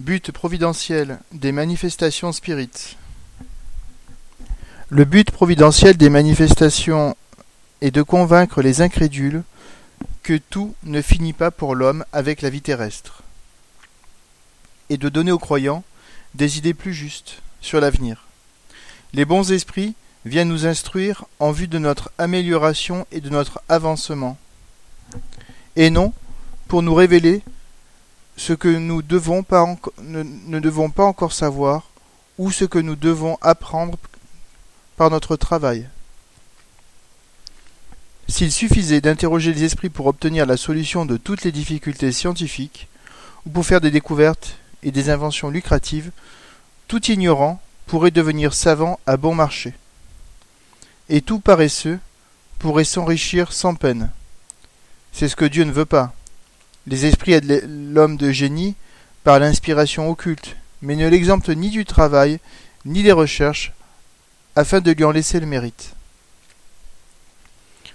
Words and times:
But 0.00 0.32
providentiel 0.32 1.18
des 1.30 1.52
manifestations 1.52 2.32
spirites. 2.32 2.96
Le 4.88 5.04
but 5.04 5.30
providentiel 5.30 5.98
des 5.98 6.08
manifestations 6.08 7.18
est 7.82 7.90
de 7.90 8.00
convaincre 8.00 8.62
les 8.62 8.80
incrédules 8.80 9.42
que 10.22 10.38
tout 10.38 10.74
ne 10.84 11.02
finit 11.02 11.34
pas 11.34 11.50
pour 11.50 11.74
l'homme 11.74 12.06
avec 12.14 12.40
la 12.40 12.48
vie 12.48 12.62
terrestre, 12.62 13.24
et 14.88 14.96
de 14.96 15.10
donner 15.10 15.32
aux 15.32 15.38
croyants 15.38 15.84
des 16.34 16.56
idées 16.56 16.72
plus 16.72 16.94
justes 16.94 17.42
sur 17.60 17.78
l'avenir. 17.78 18.24
Les 19.12 19.26
bons 19.26 19.52
esprits 19.52 19.94
viennent 20.24 20.48
nous 20.48 20.64
instruire 20.64 21.26
en 21.40 21.52
vue 21.52 21.68
de 21.68 21.78
notre 21.78 22.10
amélioration 22.16 23.06
et 23.12 23.20
de 23.20 23.28
notre 23.28 23.60
avancement, 23.68 24.38
et 25.76 25.90
non 25.90 26.14
pour 26.68 26.80
nous 26.80 26.94
révéler 26.94 27.42
ce 28.40 28.54
que 28.54 28.68
nous 28.68 29.02
ne 29.02 30.60
devons 30.60 30.90
pas 30.90 31.04
encore 31.04 31.32
savoir 31.34 31.90
ou 32.38 32.50
ce 32.50 32.64
que 32.64 32.78
nous 32.78 32.96
devons 32.96 33.36
apprendre 33.42 33.98
par 34.96 35.10
notre 35.10 35.36
travail. 35.36 35.86
S'il 38.28 38.50
suffisait 38.50 39.02
d'interroger 39.02 39.52
les 39.52 39.64
esprits 39.64 39.90
pour 39.90 40.06
obtenir 40.06 40.46
la 40.46 40.56
solution 40.56 41.04
de 41.04 41.18
toutes 41.18 41.44
les 41.44 41.52
difficultés 41.52 42.12
scientifiques, 42.12 42.88
ou 43.44 43.50
pour 43.50 43.66
faire 43.66 43.82
des 43.82 43.90
découvertes 43.90 44.56
et 44.82 44.90
des 44.90 45.10
inventions 45.10 45.50
lucratives, 45.50 46.10
tout 46.88 47.10
ignorant 47.10 47.60
pourrait 47.86 48.10
devenir 48.10 48.54
savant 48.54 48.98
à 49.06 49.18
bon 49.18 49.34
marché. 49.34 49.74
Et 51.10 51.20
tout 51.20 51.40
paresseux 51.40 51.98
pourrait 52.58 52.84
s'enrichir 52.84 53.52
sans 53.52 53.74
peine. 53.74 54.10
C'est 55.12 55.28
ce 55.28 55.36
que 55.36 55.44
Dieu 55.44 55.64
ne 55.64 55.72
veut 55.72 55.84
pas. 55.84 56.14
Les 56.86 57.06
esprits 57.06 57.32
aident 57.32 57.64
l'homme 57.92 58.16
de 58.16 58.30
génie 58.30 58.74
par 59.24 59.38
l'inspiration 59.38 60.08
occulte, 60.10 60.56
mais 60.82 60.96
ne 60.96 61.08
l'exemptent 61.08 61.50
ni 61.50 61.70
du 61.70 61.84
travail, 61.84 62.40
ni 62.84 63.02
des 63.02 63.12
recherches, 63.12 63.72
afin 64.56 64.80
de 64.80 64.90
lui 64.92 65.04
en 65.04 65.10
laisser 65.10 65.40
le 65.40 65.46
mérite 65.46 65.94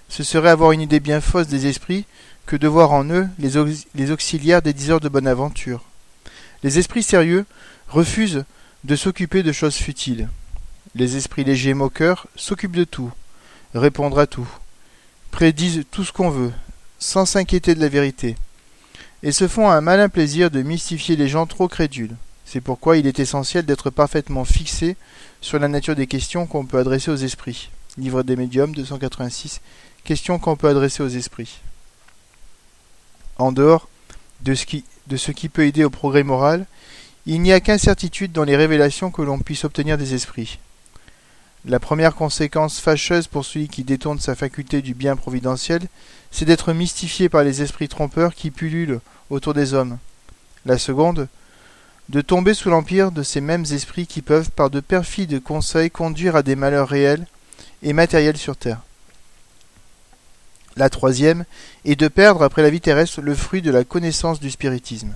ce 0.09 0.23
serait 0.23 0.49
avoir 0.49 0.71
une 0.71 0.81
idée 0.81 0.99
bien 0.99 1.21
fausse 1.21 1.47
des 1.47 1.67
esprits 1.67 2.05
que 2.45 2.55
de 2.55 2.67
voir 2.67 2.91
en 2.91 3.03
eux 3.05 3.27
les, 3.39 4.11
auxiliaires 4.11 4.61
des 4.61 4.73
diseurs 4.73 4.99
de 4.99 5.09
bonne 5.09 5.27
aventure. 5.27 5.83
Les 6.63 6.77
esprits 6.79 7.03
sérieux 7.03 7.45
refusent 7.87 8.45
de 8.83 8.95
s'occuper 8.95 9.43
de 9.43 9.51
choses 9.51 9.75
futiles. 9.75 10.29
Les 10.93 11.17
esprits 11.17 11.43
légers 11.43 11.73
moqueurs 11.73 12.27
s'occupent 12.35 12.75
de 12.75 12.83
tout, 12.83 13.11
répondent 13.73 14.17
à 14.17 14.27
tout, 14.27 14.47
prédisent 15.31 15.83
tout 15.91 16.03
ce 16.03 16.11
qu'on 16.11 16.29
veut, 16.29 16.53
sans 16.99 17.25
s'inquiéter 17.25 17.75
de 17.75 17.81
la 17.81 17.89
vérité, 17.89 18.35
et 19.23 19.31
se 19.31 19.47
font 19.47 19.69
un 19.69 19.81
malin 19.81 20.09
plaisir 20.09 20.51
de 20.51 20.61
mystifier 20.61 21.15
les 21.15 21.27
gens 21.27 21.45
trop 21.45 21.67
crédules. 21.67 22.15
C'est 22.45 22.61
pourquoi 22.61 22.97
il 22.97 23.07
est 23.07 23.19
essentiel 23.19 23.65
d'être 23.65 23.89
parfaitement 23.89 24.45
fixé 24.45 24.95
sur 25.41 25.59
la 25.59 25.67
nature 25.67 25.95
des 25.95 26.07
questions 26.07 26.45
qu'on 26.45 26.65
peut 26.65 26.77
adresser 26.77 27.11
aux 27.11 27.15
esprits. 27.15 27.69
Livre 27.97 28.23
des 28.23 28.35
médiums 28.35 28.73
286 28.75 29.61
Question 30.03 30.37
qu'on 30.37 30.55
peut 30.55 30.69
adresser 30.69 31.01
aux 31.01 31.07
esprits. 31.07 31.59
En 33.37 33.51
dehors 33.51 33.89
de 34.41 34.53
ce, 34.53 34.65
qui, 34.65 34.85
de 35.07 35.17
ce 35.17 35.31
qui 35.31 35.49
peut 35.49 35.65
aider 35.65 35.83
au 35.83 35.89
progrès 35.89 36.23
moral, 36.23 36.67
il 37.25 37.41
n'y 37.41 37.51
a 37.51 37.59
qu'incertitude 37.59 38.31
dans 38.31 38.43
les 38.43 38.55
révélations 38.55 39.09
que 39.09 39.23
l'on 39.23 39.39
puisse 39.39 39.63
obtenir 39.63 39.97
des 39.97 40.13
esprits. 40.13 40.59
La 41.67 41.79
première 41.79 42.13
conséquence 42.13 42.79
fâcheuse 42.79 43.25
pour 43.25 43.43
celui 43.43 43.67
qui 43.69 43.83
détourne 43.83 44.19
sa 44.19 44.35
faculté 44.35 44.83
du 44.83 44.93
bien 44.93 45.15
providentiel, 45.15 45.81
c'est 46.29 46.45
d'être 46.45 46.73
mystifié 46.73 47.27
par 47.27 47.43
les 47.43 47.63
esprits 47.63 47.87
trompeurs 47.87 48.35
qui 48.35 48.51
pullulent 48.51 48.99
autour 49.31 49.55
des 49.55 49.73
hommes. 49.73 49.97
La 50.67 50.77
seconde, 50.77 51.27
de 52.09 52.21
tomber 52.21 52.53
sous 52.53 52.69
l'empire 52.69 53.11
de 53.11 53.23
ces 53.23 53.41
mêmes 53.41 53.65
esprits 53.71 54.05
qui 54.05 54.21
peuvent, 54.21 54.51
par 54.51 54.69
de 54.69 54.79
perfides 54.79 55.41
conseils, 55.41 55.89
conduire 55.89 56.35
à 56.35 56.43
des 56.43 56.55
malheurs 56.55 56.87
réels 56.87 57.25
et 57.81 57.93
matériels 57.93 58.37
sur 58.37 58.57
terre. 58.57 58.81
La 60.75 60.91
troisième 60.91 61.45
est 61.83 61.95
de 61.95 62.07
perdre 62.07 62.43
après 62.43 62.61
la 62.61 62.69
vie 62.69 62.81
terrestre 62.81 63.21
le 63.21 63.33
fruit 63.33 63.63
de 63.63 63.71
la 63.71 63.83
connaissance 63.83 64.39
du 64.39 64.51
spiritisme. 64.51 65.13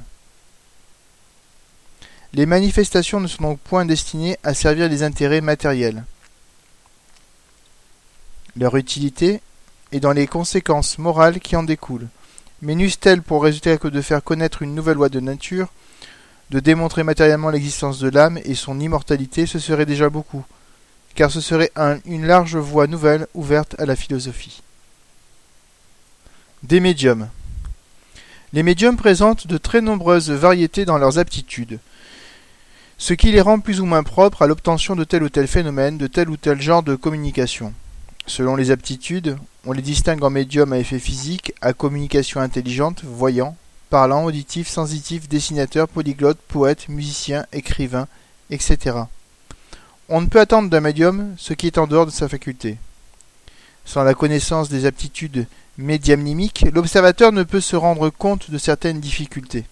Les 2.34 2.48
manifestations 2.48 3.20
ne 3.20 3.28
sont 3.28 3.44
donc 3.44 3.60
point 3.60 3.86
destinées 3.86 4.38
à 4.44 4.56
servir 4.56 4.90
les 4.90 5.04
intérêts 5.04 5.42
matériels. 5.42 6.06
Leur 8.58 8.76
utilité 8.76 9.42
est 9.92 10.00
dans 10.00 10.12
les 10.12 10.28
conséquences 10.28 10.98
morales 10.98 11.40
qui 11.40 11.56
en 11.56 11.64
découlent, 11.64 12.08
mais 12.62 12.76
n'eussent-elles 12.76 13.22
pour 13.22 13.44
résultat 13.44 13.78
que 13.78 13.88
de 13.88 14.02
faire 14.02 14.24
connaître 14.24 14.62
une 14.62 14.76
nouvelle 14.76 14.98
loi 14.98 15.10
de 15.10 15.20
nature, 15.20 15.68
de 16.50 16.60
démontrer 16.60 17.04
matériellement 17.04 17.52
l'existence 17.52 18.00
de 18.00 18.10
l'âme 18.10 18.40
et 18.44 18.56
son 18.56 18.80
immortalité, 18.80 19.46
ce 19.46 19.60
serait 19.60 19.86
déjà 19.86 20.10
beaucoup, 20.10 20.44
car 21.16 21.32
ce 21.32 21.42
serait 21.42 21.72
une 22.06 22.26
large 22.26 22.58
voie 22.58 22.88
nouvelle 22.88 23.28
ouverte 23.34 23.76
à 23.80 23.86
la 23.86 23.96
philosophie. 23.96 24.62
Des 26.64 26.80
médiums. 26.80 27.30
Les 28.52 28.64
médiums 28.64 28.98
présentent 28.98 29.46
de 29.46 29.58
très 29.58 29.82
nombreuses 29.82 30.32
variétés 30.32 30.86
dans 30.86 30.98
leurs 30.98 31.20
aptitudes, 31.20 31.80
ce 32.98 33.14
qui 33.14 33.32
les 33.32 33.42
rend 33.42 33.60
plus 33.60 33.80
ou 33.80 33.86
moins 33.86 34.04
propres 34.04 34.42
à 34.42 34.48
l'obtention 34.48 34.96
de 34.96 35.04
tel 35.04 35.24
ou 35.24 35.30
tel 35.30 35.48
phénomène, 35.48 35.98
de 35.98 36.08
tel 36.08 36.30
ou 36.30 36.36
tel 36.36 36.60
genre 36.60 36.84
de 36.84 36.96
communication. 36.96 37.74
Selon 38.30 38.56
les 38.56 38.70
aptitudes, 38.70 39.40
on 39.66 39.72
les 39.72 39.82
distingue 39.82 40.24
en 40.24 40.30
médiums 40.30 40.72
à 40.72 40.78
effet 40.78 41.00
physique, 41.00 41.52
à 41.62 41.74
communication 41.74 42.40
intelligente, 42.40 43.04
voyant, 43.04 43.58
parlant, 43.90 44.24
auditif, 44.24 44.68
sensitif, 44.68 45.28
dessinateur, 45.28 45.88
polyglotte, 45.88 46.38
poète, 46.48 46.90
musicien, 46.90 47.48
écrivain, 47.54 48.08
etc. 48.52 48.98
On 50.10 50.22
ne 50.22 50.28
peut 50.28 50.40
attendre 50.40 50.70
d'un 50.70 50.80
médium 50.80 51.34
ce 51.40 51.54
qui 51.54 51.66
est 51.66 51.80
en 51.80 51.88
dehors 51.88 52.06
de 52.06 52.12
sa 52.12 52.30
faculté. 52.30 52.78
Sans 53.84 54.04
la 54.04 54.14
connaissance 54.14 54.70
des 54.70 54.86
aptitudes 54.86 55.48
médiumnimique, 55.80 56.68
l'observateur 56.72 57.32
ne 57.32 57.42
peut 57.42 57.62
se 57.62 57.76
rendre 57.76 58.12
compte 58.12 58.52
de 58.52 58.60
certaines 58.60 59.00
difficultés 59.00 59.66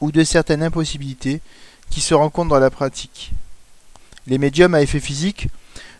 ou 0.00 0.10
de 0.10 0.24
certaines 0.24 0.64
impossibilités 0.64 1.40
qui 1.88 2.00
se 2.00 2.14
rencontrent 2.14 2.50
dans 2.50 2.58
la 2.58 2.70
pratique. 2.70 3.30
Les 4.26 4.38
médiums 4.38 4.74
à 4.74 4.82
effet 4.82 4.98
physique 4.98 5.46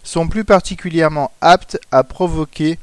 sont 0.03 0.29
plus 0.29 0.45
particulièrement 0.45 1.33
aptes 1.41 1.79
à 1.91 2.05
provoquer 2.05 2.79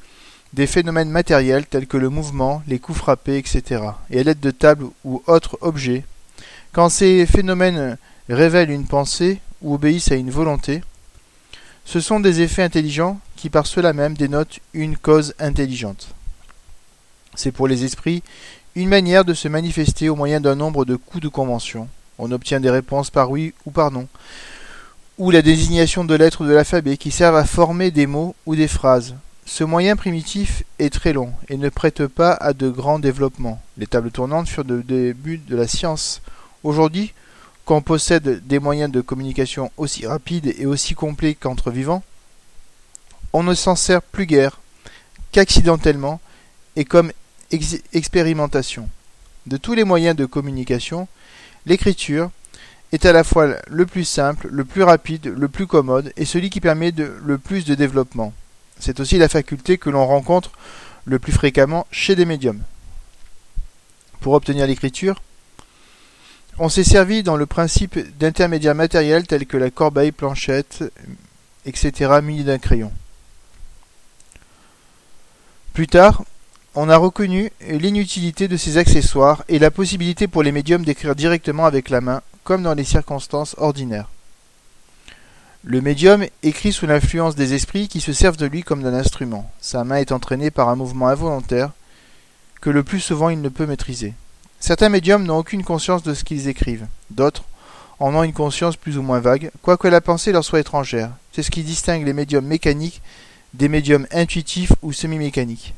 des 0.53 0.67
phénomènes 0.67 1.09
matériels 1.09 1.65
tels 1.65 1.87
que 1.87 1.97
le 1.97 2.09
mouvement, 2.09 2.63
les 2.67 2.79
coups 2.79 2.97
frappés, 2.97 3.37
etc. 3.37 3.83
et 4.09 4.19
à 4.19 4.23
l'aide 4.23 4.39
de 4.39 4.51
tables 4.51 4.87
ou 5.03 5.21
autres 5.27 5.57
objets. 5.61 6.05
Quand 6.71 6.89
ces 6.89 7.25
phénomènes 7.25 7.97
révèlent 8.29 8.71
une 8.71 8.87
pensée 8.87 9.41
ou 9.61 9.75
obéissent 9.75 10.11
à 10.11 10.15
une 10.15 10.31
volonté, 10.31 10.81
ce 11.85 11.99
sont 11.99 12.19
des 12.19 12.41
effets 12.41 12.63
intelligents 12.63 13.19
qui 13.35 13.49
par 13.49 13.65
cela 13.65 13.93
même 13.93 14.15
dénotent 14.15 14.59
une 14.73 14.97
cause 14.97 15.33
intelligente. 15.39 16.09
C'est 17.35 17.51
pour 17.51 17.67
les 17.67 17.83
esprits 17.83 18.23
une 18.75 18.89
manière 18.89 19.25
de 19.25 19.33
se 19.33 19.47
manifester 19.47 20.09
au 20.09 20.15
moyen 20.15 20.39
d'un 20.39 20.55
nombre 20.55 20.85
de 20.85 20.95
coups 20.95 21.23
de 21.23 21.29
convention. 21.29 21.87
On 22.17 22.31
obtient 22.31 22.59
des 22.59 22.69
réponses 22.69 23.09
par 23.09 23.31
oui 23.31 23.53
ou 23.65 23.71
par 23.71 23.91
non, 23.91 24.07
ou 25.19 25.31
la 25.31 25.41
désignation 25.41 26.05
de 26.05 26.15
lettres 26.15 26.45
de 26.45 26.53
l'alphabet 26.53 26.95
qui 26.95 27.11
servent 27.11 27.35
à 27.35 27.43
former 27.43 27.91
des 27.91 28.07
mots 28.07 28.35
ou 28.45 28.55
des 28.55 28.69
phrases. 28.69 29.15
Ce 29.45 29.65
moyen 29.65 29.97
primitif 29.97 30.63
est 30.79 30.93
très 30.93 31.11
long 31.11 31.33
et 31.49 31.57
ne 31.57 31.67
prête 31.67 32.07
pas 32.07 32.31
à 32.31 32.53
de 32.53 32.69
grands 32.69 32.99
développements. 32.99 33.61
Les 33.77 33.85
tables 33.85 34.11
tournantes 34.11 34.47
furent 34.47 34.63
le 34.63 34.81
début 34.81 35.37
de 35.37 35.57
la 35.57 35.67
science. 35.67 36.21
Aujourd'hui, 36.63 37.13
qu'on 37.65 37.81
possède 37.81 38.47
des 38.47 38.59
moyens 38.59 38.89
de 38.91 39.01
communication 39.01 39.71
aussi 39.75 40.07
rapides 40.07 40.55
et 40.57 40.65
aussi 40.65 40.95
complets 40.95 41.35
qu'entre 41.35 41.69
vivants, 41.69 42.01
on 43.33 43.43
ne 43.43 43.53
s'en 43.53 43.75
sert 43.75 44.01
plus 44.01 44.25
guère 44.25 44.61
qu'accidentellement 45.33 46.21
et 46.77 46.85
comme 46.85 47.11
expérimentation. 47.91 48.87
De 49.47 49.57
tous 49.57 49.73
les 49.73 49.83
moyens 49.83 50.15
de 50.15 50.25
communication, 50.25 51.09
l'écriture 51.65 52.31
est 52.91 53.05
à 53.05 53.13
la 53.13 53.23
fois 53.23 53.55
le 53.67 53.85
plus 53.85 54.05
simple, 54.05 54.47
le 54.51 54.65
plus 54.65 54.83
rapide, 54.83 55.27
le 55.27 55.47
plus 55.47 55.67
commode 55.67 56.11
et 56.17 56.25
celui 56.25 56.49
qui 56.49 56.61
permet 56.61 56.91
le 56.91 57.37
plus 57.37 57.65
de 57.65 57.75
développement. 57.75 58.33
C'est 58.79 58.99
aussi 58.99 59.17
la 59.17 59.29
faculté 59.29 59.77
que 59.77 59.89
l'on 59.89 60.05
rencontre 60.05 60.51
le 61.05 61.19
plus 61.19 61.31
fréquemment 61.31 61.85
chez 61.91 62.15
des 62.15 62.25
médiums. 62.25 62.61
Pour 64.21 64.33
obtenir 64.33 64.67
l'écriture, 64.67 65.21
on 66.57 66.69
s'est 66.69 66.83
servi 66.83 67.23
dans 67.23 67.37
le 67.37 67.45
principe 67.45 67.97
d'intermédiaires 68.17 68.75
matériels 68.75 69.27
tels 69.27 69.45
que 69.45 69.57
la 69.57 69.69
corbeille, 69.69 70.11
planchette, 70.11 70.83
etc. 71.65 72.19
munis 72.21 72.43
d'un 72.43 72.57
crayon. 72.57 72.91
Plus 75.73 75.87
tard, 75.87 76.23
on 76.75 76.89
a 76.89 76.97
reconnu 76.97 77.51
l'inutilité 77.61 78.47
de 78.47 78.57
ces 78.57 78.77
accessoires 78.77 79.43
et 79.47 79.59
la 79.59 79.71
possibilité 79.71 80.27
pour 80.27 80.43
les 80.43 80.51
médiums 80.51 80.83
d'écrire 80.83 81.15
directement 81.15 81.65
avec 81.65 81.89
la 81.89 82.01
main, 82.01 82.21
comme 82.49 82.63
dans 82.63 82.73
les 82.73 82.83
circonstances 82.83 83.53
ordinaires. 83.59 84.09
Le 85.63 85.81
médium 85.81 86.25
écrit 86.41 86.73
sous 86.73 86.87
l'influence 86.87 87.35
des 87.35 87.53
esprits 87.53 87.87
qui 87.87 88.01
se 88.01 88.11
servent 88.11 88.37
de 88.37 88.47
lui 88.47 88.63
comme 88.63 88.81
d'un 88.81 88.95
instrument. 88.95 89.51
Sa 89.61 89.83
main 89.83 89.97
est 89.97 90.11
entraînée 90.11 90.49
par 90.49 90.67
un 90.67 90.75
mouvement 90.75 91.09
involontaire 91.09 91.69
que 92.59 92.71
le 92.71 92.81
plus 92.81 93.01
souvent 93.01 93.29
il 93.29 93.39
ne 93.39 93.49
peut 93.49 93.67
maîtriser. 93.67 94.15
Certains 94.59 94.89
médiums 94.89 95.25
n'ont 95.25 95.37
aucune 95.37 95.63
conscience 95.63 96.01
de 96.01 96.15
ce 96.15 96.23
qu'ils 96.23 96.47
écrivent, 96.47 96.87
d'autres 97.11 97.43
en 97.99 98.15
ont 98.15 98.23
une 98.23 98.33
conscience 98.33 98.77
plus 98.77 98.97
ou 98.97 99.03
moins 99.03 99.19
vague, 99.19 99.51
quoique 99.61 99.87
la 99.87 100.01
pensée 100.01 100.31
leur 100.31 100.43
soit 100.43 100.61
étrangère. 100.61 101.11
C'est 101.33 101.43
ce 101.43 101.51
qui 101.51 101.61
distingue 101.61 102.03
les 102.03 102.13
médiums 102.13 102.47
mécaniques 102.47 103.03
des 103.53 103.69
médiums 103.69 104.07
intuitifs 104.11 104.73
ou 104.81 104.91
semi-mécaniques. 104.91 105.75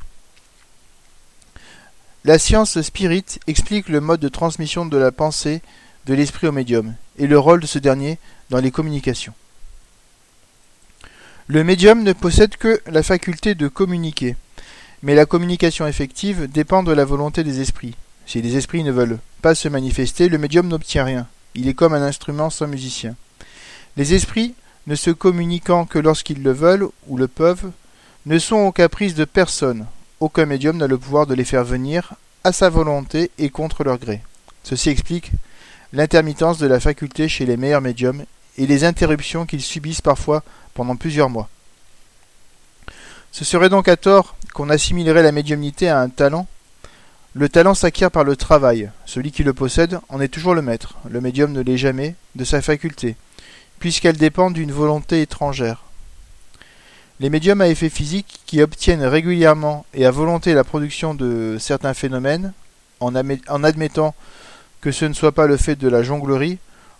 La 2.24 2.38
science 2.38 2.80
spirit 2.80 3.26
explique 3.46 3.90
le 3.90 4.00
mode 4.00 4.20
de 4.20 4.28
transmission 4.30 4.86
de 4.86 4.96
la 4.96 5.12
pensée 5.12 5.60
de 6.06 6.14
l'esprit 6.14 6.46
au 6.46 6.52
médium 6.52 6.94
et 7.18 7.26
le 7.26 7.38
rôle 7.38 7.60
de 7.60 7.66
ce 7.66 7.78
dernier 7.78 8.18
dans 8.50 8.60
les 8.60 8.70
communications. 8.70 9.34
Le 11.48 11.64
médium 11.64 12.02
ne 12.02 12.12
possède 12.12 12.56
que 12.56 12.80
la 12.86 13.02
faculté 13.02 13.54
de 13.54 13.68
communiquer, 13.68 14.36
mais 15.02 15.14
la 15.14 15.26
communication 15.26 15.86
effective 15.86 16.50
dépend 16.50 16.82
de 16.82 16.92
la 16.92 17.04
volonté 17.04 17.44
des 17.44 17.60
esprits. 17.60 17.94
Si 18.26 18.40
les 18.40 18.56
esprits 18.56 18.84
ne 18.84 18.92
veulent 18.92 19.18
pas 19.42 19.54
se 19.54 19.68
manifester, 19.68 20.28
le 20.28 20.38
médium 20.38 20.68
n'obtient 20.68 21.04
rien. 21.04 21.26
Il 21.54 21.68
est 21.68 21.74
comme 21.74 21.94
un 21.94 22.02
instrument 22.02 22.50
sans 22.50 22.68
musicien. 22.68 23.16
Les 23.96 24.14
esprits, 24.14 24.54
ne 24.86 24.94
se 24.94 25.10
communiquant 25.10 25.84
que 25.84 25.98
lorsqu'ils 25.98 26.42
le 26.42 26.52
veulent 26.52 26.88
ou 27.06 27.16
le 27.16 27.28
peuvent, 27.28 27.70
ne 28.26 28.38
sont 28.38 28.56
au 28.56 28.72
caprice 28.72 29.14
de 29.14 29.24
personne. 29.24 29.86
Aucun 30.20 30.46
médium 30.46 30.76
n'a 30.76 30.86
le 30.86 30.98
pouvoir 30.98 31.26
de 31.26 31.34
les 31.34 31.44
faire 31.44 31.64
venir 31.64 32.14
à 32.44 32.52
sa 32.52 32.68
volonté 32.68 33.30
et 33.38 33.50
contre 33.50 33.84
leur 33.84 33.98
gré. 33.98 34.22
Ceci 34.64 34.90
explique 34.90 35.32
l'intermittence 35.92 36.58
de 36.58 36.66
la 36.66 36.80
faculté 36.80 37.28
chez 37.28 37.46
les 37.46 37.56
meilleurs 37.56 37.80
médiums 37.80 38.24
et 38.58 38.66
les 38.66 38.84
interruptions 38.84 39.46
qu'ils 39.46 39.62
subissent 39.62 40.00
parfois 40.00 40.42
pendant 40.74 40.96
plusieurs 40.96 41.30
mois. 41.30 41.48
Ce 43.30 43.44
serait 43.44 43.70
donc 43.70 43.88
à 43.88 43.96
tort 43.96 44.36
qu'on 44.52 44.70
assimilerait 44.70 45.22
la 45.22 45.32
médiumnité 45.32 45.88
à 45.88 46.00
un 46.00 46.08
talent 46.08 46.46
le 47.34 47.48
talent 47.48 47.72
s'acquiert 47.72 48.10
par 48.10 48.24
le 48.24 48.36
travail. 48.36 48.90
Celui 49.06 49.32
qui 49.32 49.42
le 49.42 49.54
possède 49.54 49.98
en 50.10 50.20
est 50.20 50.28
toujours 50.28 50.54
le 50.54 50.60
maître. 50.60 50.96
Le 51.08 51.22
médium 51.22 51.50
ne 51.52 51.62
l'est 51.62 51.78
jamais 51.78 52.14
de 52.34 52.44
sa 52.44 52.60
faculté, 52.60 53.16
puisqu'elle 53.78 54.18
dépend 54.18 54.50
d'une 54.50 54.70
volonté 54.70 55.22
étrangère. 55.22 55.84
Les 57.20 57.30
médiums 57.30 57.62
à 57.62 57.68
effet 57.68 57.88
physique 57.88 58.40
qui 58.44 58.60
obtiennent 58.60 59.04
régulièrement 59.04 59.86
et 59.94 60.04
à 60.04 60.10
volonté 60.10 60.52
la 60.52 60.62
production 60.62 61.14
de 61.14 61.56
certains 61.58 61.94
phénomènes, 61.94 62.52
en, 63.00 63.14
admettant 63.14 64.14
que 64.82 64.92
ce 64.92 65.06
ne 65.06 65.14
soit 65.14 65.32
pas 65.32 65.46
le 65.46 65.56
fait 65.56 65.76
de 65.76 65.88
la 65.88 66.02
jonglerie, 66.02 66.58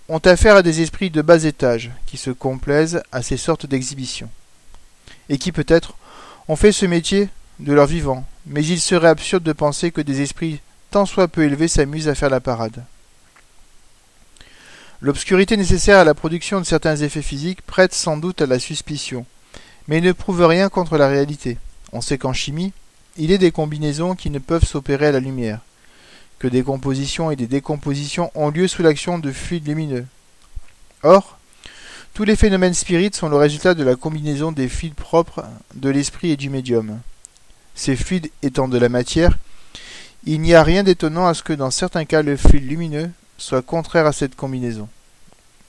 ont 0.09 0.19
affaire 0.19 0.57
à 0.57 0.63
des 0.63 0.81
esprits 0.81 1.11
de 1.11 1.21
bas 1.21 1.45
étage 1.45 1.91
qui 2.07 2.17
se 2.17 2.31
complaisent 2.31 3.03
à 3.13 3.23
ces 3.23 3.37
sortes 3.37 3.67
d'exhibitions, 3.67 4.31
et 5.29 5.37
qui 5.37 5.53
peut-être 5.53 5.95
ont 6.49 6.57
fait 6.57 6.73
ce 6.73 6.87
métier 6.87 7.29
de 7.59 7.73
leur 7.73 7.87
vivant, 7.87 8.25
mais 8.47 8.65
il 8.65 8.81
serait 8.81 9.09
absurde 9.09 9.43
de 9.43 9.53
penser 9.53 9.91
que 9.91 10.01
des 10.01 10.23
esprits 10.23 10.61
tant 10.91 11.07
soit 11.07 11.29
peu 11.29 11.43
élevés 11.43 11.69
s'amusent 11.69 12.09
à 12.09 12.15
faire 12.15 12.31
la 12.31 12.41
parade. 12.41 12.85
L'obscurité 15.01 15.57
nécessaire 15.57 15.99
à 15.99 16.05
la 16.05 16.15
production 16.15 16.61
de 16.61 16.67
certains 16.67 16.97
effets 16.97 17.23
physiques 17.23 17.63
prête 17.63 17.93
sans 17.93 18.17
doute 18.17 18.41
à 18.41 18.47
la 18.47 18.61
suspicion, 18.61 19.27
mais 19.89 20.01
ne 20.01 20.13
prouve 20.13 20.45
rien 20.47 20.69
contre 20.69 20.97
la 20.97 21.09
réalité. 21.09 21.59
On 21.93 22.01
sait 22.01 22.19
qu'en 22.19 22.33
chimie, 22.33 22.73
il 23.17 23.33
est 23.33 23.39
des 23.39 23.51
combinaisons 23.51 24.15
qui 24.15 24.31
ne 24.31 24.39
peuvent 24.39 24.65
s'opérer 24.65 25.09
à 25.09 25.13
la 25.13 25.21
lumière, 25.21 25.61
que 26.43 26.49
des 26.49 26.65
compositions 26.65 27.31
et 27.31 27.37
des 27.37 27.47
décompositions 27.47 28.33
ont 28.35 28.51
lieu 28.51 28.67
sous 28.67 28.83
l'action 28.83 29.19
de 29.19 29.31
fluides 29.31 29.69
lumineux. 29.69 30.05
Or, 31.05 31.39
tous 32.15 32.25
les 32.25 32.37
phénomènes 32.37 32.75
spirites 32.75 33.15
sont 33.15 33.29
le 33.29 33.37
résultat 33.37 33.75
de 33.75 33.85
la 33.85 33.95
combinaison 33.95 34.53
des 34.53 34.69
fluides 34.69 34.95
propres 34.95 35.45
de 35.75 35.89
l'esprit 35.89 36.33
et 36.33 36.37
du 36.37 36.51
médium 36.51 37.01
ces 37.75 37.97
fluides 37.97 38.31
étant 38.43 38.69
de 38.69 38.79
la 38.79 38.89
matière, 38.89 39.39
il 40.25 40.41
n'y 40.41 40.55
a 40.55 40.63
rien 40.63 40.83
d'étonnant 40.83 41.27
à 41.27 41.35
ce 41.35 41.43
que 41.43 41.53
dans 41.53 41.71
certains 41.71 42.05
cas 42.05 42.23
le 42.23 42.37
fluide 42.37 42.69
lumineux 42.69 43.11
soit 43.39 43.63
contraire 43.63 44.07
à 44.07 44.13
cette 44.13 44.37
combinaison. 44.37 44.89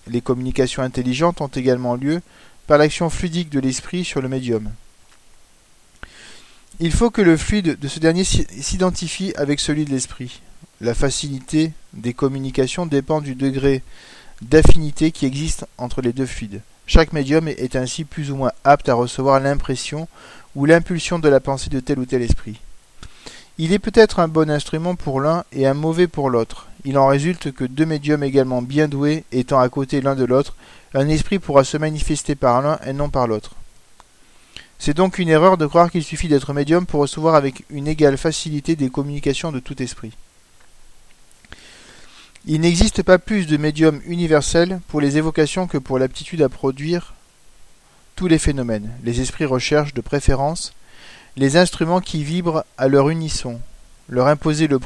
Les 0.07 0.21
communications 0.21 0.83
intelligentes 0.83 1.41
ont 1.41 1.47
également 1.47 1.95
lieu 1.95 2.21
par 2.67 2.77
l'action 2.77 3.09
fluidique 3.09 3.49
de 3.49 3.59
l'esprit 3.59 4.03
sur 4.03 4.21
le 4.21 4.29
médium. 4.29 4.69
Il 6.79 6.91
faut 6.91 7.09
que 7.09 7.21
le 7.21 7.37
fluide 7.37 7.79
de 7.79 7.87
ce 7.87 7.99
dernier 7.99 8.23
s'identifie 8.23 9.33
avec 9.37 9.59
celui 9.59 9.85
de 9.85 9.91
l'esprit. 9.91 10.41
La 10.81 10.93
facilité 10.93 11.71
des 11.93 12.13
communications 12.13 12.85
dépend 12.85 13.21
du 13.21 13.35
degré 13.35 13.83
d'affinité 14.41 15.11
qui 15.11 15.25
existe 15.25 15.65
entre 15.77 16.01
les 16.01 16.13
deux 16.13 16.25
fluides. 16.25 16.61
Chaque 16.85 17.13
médium 17.13 17.47
est 17.47 17.75
ainsi 17.75 18.03
plus 18.03 18.31
ou 18.31 18.35
moins 18.35 18.51
apte 18.63 18.89
à 18.89 18.93
recevoir 18.93 19.39
l'impression 19.39 20.07
ou 20.55 20.65
l'impulsion 20.65 21.19
de 21.19 21.29
la 21.29 21.39
pensée 21.39 21.69
de 21.69 21.79
tel 21.79 21.99
ou 21.99 22.05
tel 22.05 22.21
esprit. 22.21 22.59
Il 23.57 23.71
est 23.71 23.79
peut-être 23.79 24.19
un 24.19 24.27
bon 24.27 24.49
instrument 24.49 24.95
pour 24.95 25.21
l'un 25.21 25.43
et 25.51 25.67
un 25.67 25.73
mauvais 25.73 26.07
pour 26.07 26.29
l'autre. 26.29 26.67
Il 26.85 26.97
en 26.97 27.07
résulte 27.07 27.51
que 27.51 27.63
deux 27.63 27.85
médiums 27.85 28.23
également 28.23 28.61
bien 28.61 28.87
doués 28.87 29.23
étant 29.31 29.59
à 29.59 29.69
côté 29.69 30.01
l'un 30.01 30.15
de 30.15 30.25
l'autre, 30.25 30.55
un 30.93 31.07
esprit 31.07 31.39
pourra 31.39 31.63
se 31.63 31.77
manifester 31.77 32.35
par 32.35 32.61
l'un 32.61 32.79
et 32.85 32.93
non 32.93 33.09
par 33.09 33.27
l'autre. 33.27 33.55
C'est 34.79 34.97
donc 34.97 35.17
une 35.17 35.29
erreur 35.29 35.57
de 35.57 35.65
croire 35.65 35.89
qu'il 35.89 36.03
suffit 36.03 36.27
d'être 36.27 36.51
médium 36.51 36.85
pour 36.85 36.99
recevoir 36.99 37.35
avec 37.35 37.63
une 37.69 37.87
égale 37.87 38.17
facilité 38.17 38.75
des 38.75 38.89
communications 38.89 39.51
de 39.51 39.59
tout 39.59 39.81
esprit. 39.81 40.11
Il 42.45 42.59
n'existe 42.59 43.03
pas 43.03 43.19
plus 43.19 43.47
de 43.47 43.55
médiums 43.55 44.01
universels 44.05 44.81
pour 44.89 44.99
les 44.99 45.17
évocations 45.17 45.65
que 45.65 45.77
pour 45.77 45.97
l'aptitude 45.97 46.41
à 46.41 46.49
produire 46.49 47.13
tous 48.17 48.27
les 48.27 48.37
phénomènes. 48.37 48.91
Les 49.05 49.21
esprits 49.21 49.45
recherchent 49.45 49.93
de 49.93 50.01
préférence 50.01 50.73
les 51.37 51.55
instruments 51.55 52.01
qui 52.01 52.25
vibrent 52.25 52.65
à 52.77 52.89
leur 52.89 53.09
unisson. 53.09 53.61
Leur 54.09 54.27
imposer 54.27 54.67
le, 54.67 54.77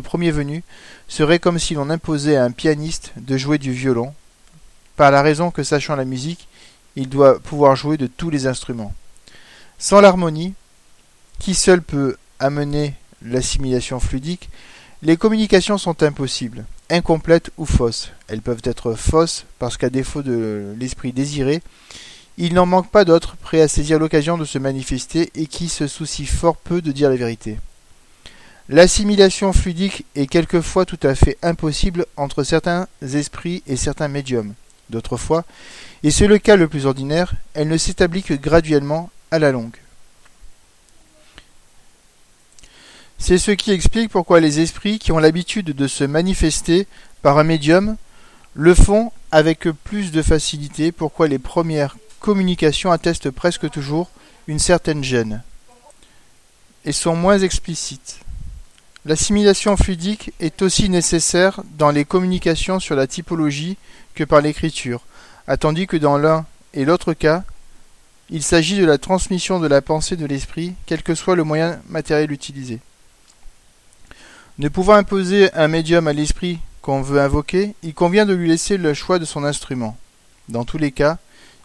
premier 0.00 0.32
venu 0.32 0.64
serait 1.06 1.38
comme 1.38 1.60
si 1.60 1.74
l'on 1.74 1.88
imposait 1.88 2.34
à 2.34 2.42
un 2.42 2.50
pianiste 2.50 3.12
de 3.16 3.36
jouer 3.36 3.58
du 3.58 3.70
violon, 3.70 4.12
par 4.96 5.12
la 5.12 5.22
raison 5.22 5.52
que 5.52 5.62
sachant 5.62 5.94
la 5.94 6.04
musique, 6.04 6.48
il 6.96 7.08
doit 7.08 7.38
pouvoir 7.38 7.76
jouer 7.76 7.96
de 7.96 8.08
tous 8.08 8.28
les 8.28 8.48
instruments. 8.48 8.92
Sans 9.78 10.00
l'harmonie, 10.00 10.54
qui 11.38 11.54
seul 11.54 11.80
peut 11.80 12.16
amener 12.40 12.94
l'assimilation 13.22 14.00
fluidique, 14.00 14.50
les 15.02 15.16
communications 15.16 15.78
sont 15.78 16.02
impossibles, 16.02 16.64
incomplètes 16.90 17.50
ou 17.58 17.66
fausses. 17.66 18.12
Elles 18.28 18.42
peuvent 18.42 18.62
être 18.64 18.94
fausses 18.94 19.44
parce 19.58 19.76
qu'à 19.76 19.90
défaut 19.90 20.22
de 20.22 20.74
l'esprit 20.78 21.12
désiré, 21.12 21.62
il 22.36 22.54
n'en 22.54 22.66
manque 22.66 22.90
pas 22.90 23.04
d'autres 23.04 23.36
prêts 23.36 23.60
à 23.60 23.68
saisir 23.68 23.98
l'occasion 23.98 24.38
de 24.38 24.44
se 24.44 24.58
manifester 24.58 25.30
et 25.34 25.46
qui 25.46 25.68
se 25.68 25.86
soucient 25.86 26.26
fort 26.26 26.56
peu 26.56 26.80
de 26.80 26.92
dire 26.92 27.10
la 27.10 27.16
vérité. 27.16 27.58
L'assimilation 28.68 29.52
fluidique 29.52 30.04
est 30.14 30.26
quelquefois 30.26 30.84
tout 30.84 31.00
à 31.02 31.14
fait 31.14 31.38
impossible 31.42 32.06
entre 32.16 32.44
certains 32.44 32.86
esprits 33.02 33.62
et 33.66 33.76
certains 33.76 34.08
médiums. 34.08 34.54
D'autres 34.90 35.16
fois, 35.16 35.44
et 36.02 36.10
c'est 36.10 36.26
le 36.26 36.38
cas 36.38 36.56
le 36.56 36.68
plus 36.68 36.86
ordinaire, 36.86 37.32
elle 37.54 37.68
ne 37.68 37.76
s'établit 37.76 38.22
que 38.22 38.34
graduellement 38.34 39.10
à 39.30 39.38
la 39.38 39.52
longue. 39.52 39.76
C'est 43.18 43.38
ce 43.38 43.50
qui 43.50 43.72
explique 43.72 44.10
pourquoi 44.10 44.40
les 44.40 44.60
esprits 44.60 44.98
qui 44.98 45.12
ont 45.12 45.18
l'habitude 45.18 45.74
de 45.74 45.86
se 45.86 46.04
manifester 46.04 46.86
par 47.20 47.38
un 47.38 47.44
médium 47.44 47.96
le 48.54 48.74
font 48.74 49.12
avec 49.30 49.68
plus 49.84 50.12
de 50.12 50.22
facilité, 50.22 50.92
pourquoi 50.92 51.28
les 51.28 51.38
premières 51.38 51.96
communications 52.20 52.90
attestent 52.90 53.30
presque 53.30 53.68
toujours 53.70 54.08
une 54.46 54.58
certaine 54.58 55.04
gêne 55.04 55.42
et 56.84 56.92
sont 56.92 57.16
moins 57.16 57.38
explicites. 57.38 58.20
L'assimilation 59.04 59.76
fluidique 59.76 60.32
est 60.40 60.62
aussi 60.62 60.88
nécessaire 60.88 61.62
dans 61.76 61.90
les 61.90 62.04
communications 62.04 62.80
sur 62.80 62.96
la 62.96 63.06
typologie 63.06 63.76
que 64.14 64.24
par 64.24 64.40
l'écriture, 64.40 65.02
attendu 65.46 65.86
que 65.86 65.96
dans 65.96 66.18
l'un 66.18 66.46
et 66.72 66.84
l'autre 66.84 67.14
cas, 67.14 67.44
il 68.30 68.42
s'agit 68.42 68.78
de 68.78 68.84
la 68.84 68.98
transmission 68.98 69.60
de 69.60 69.66
la 69.66 69.82
pensée 69.82 70.16
de 70.16 70.26
l'esprit, 70.26 70.74
quel 70.86 71.02
que 71.02 71.14
soit 71.14 71.36
le 71.36 71.44
moyen 71.44 71.80
matériel 71.88 72.32
utilisé. 72.32 72.80
Ne 74.58 74.68
pouvant 74.68 74.94
imposer 74.94 75.52
un 75.54 75.68
médium 75.68 76.08
à 76.08 76.12
l'esprit 76.12 76.58
qu'on 76.82 77.00
veut 77.00 77.20
invoquer, 77.20 77.76
il 77.84 77.94
convient 77.94 78.26
de 78.26 78.34
lui 78.34 78.48
laisser 78.48 78.76
le 78.76 78.92
choix 78.92 79.20
de 79.20 79.24
son 79.24 79.44
instrument. 79.44 79.96
Dans 80.48 80.64
tous 80.64 80.78
les 80.78 80.90
cas, 80.90 81.18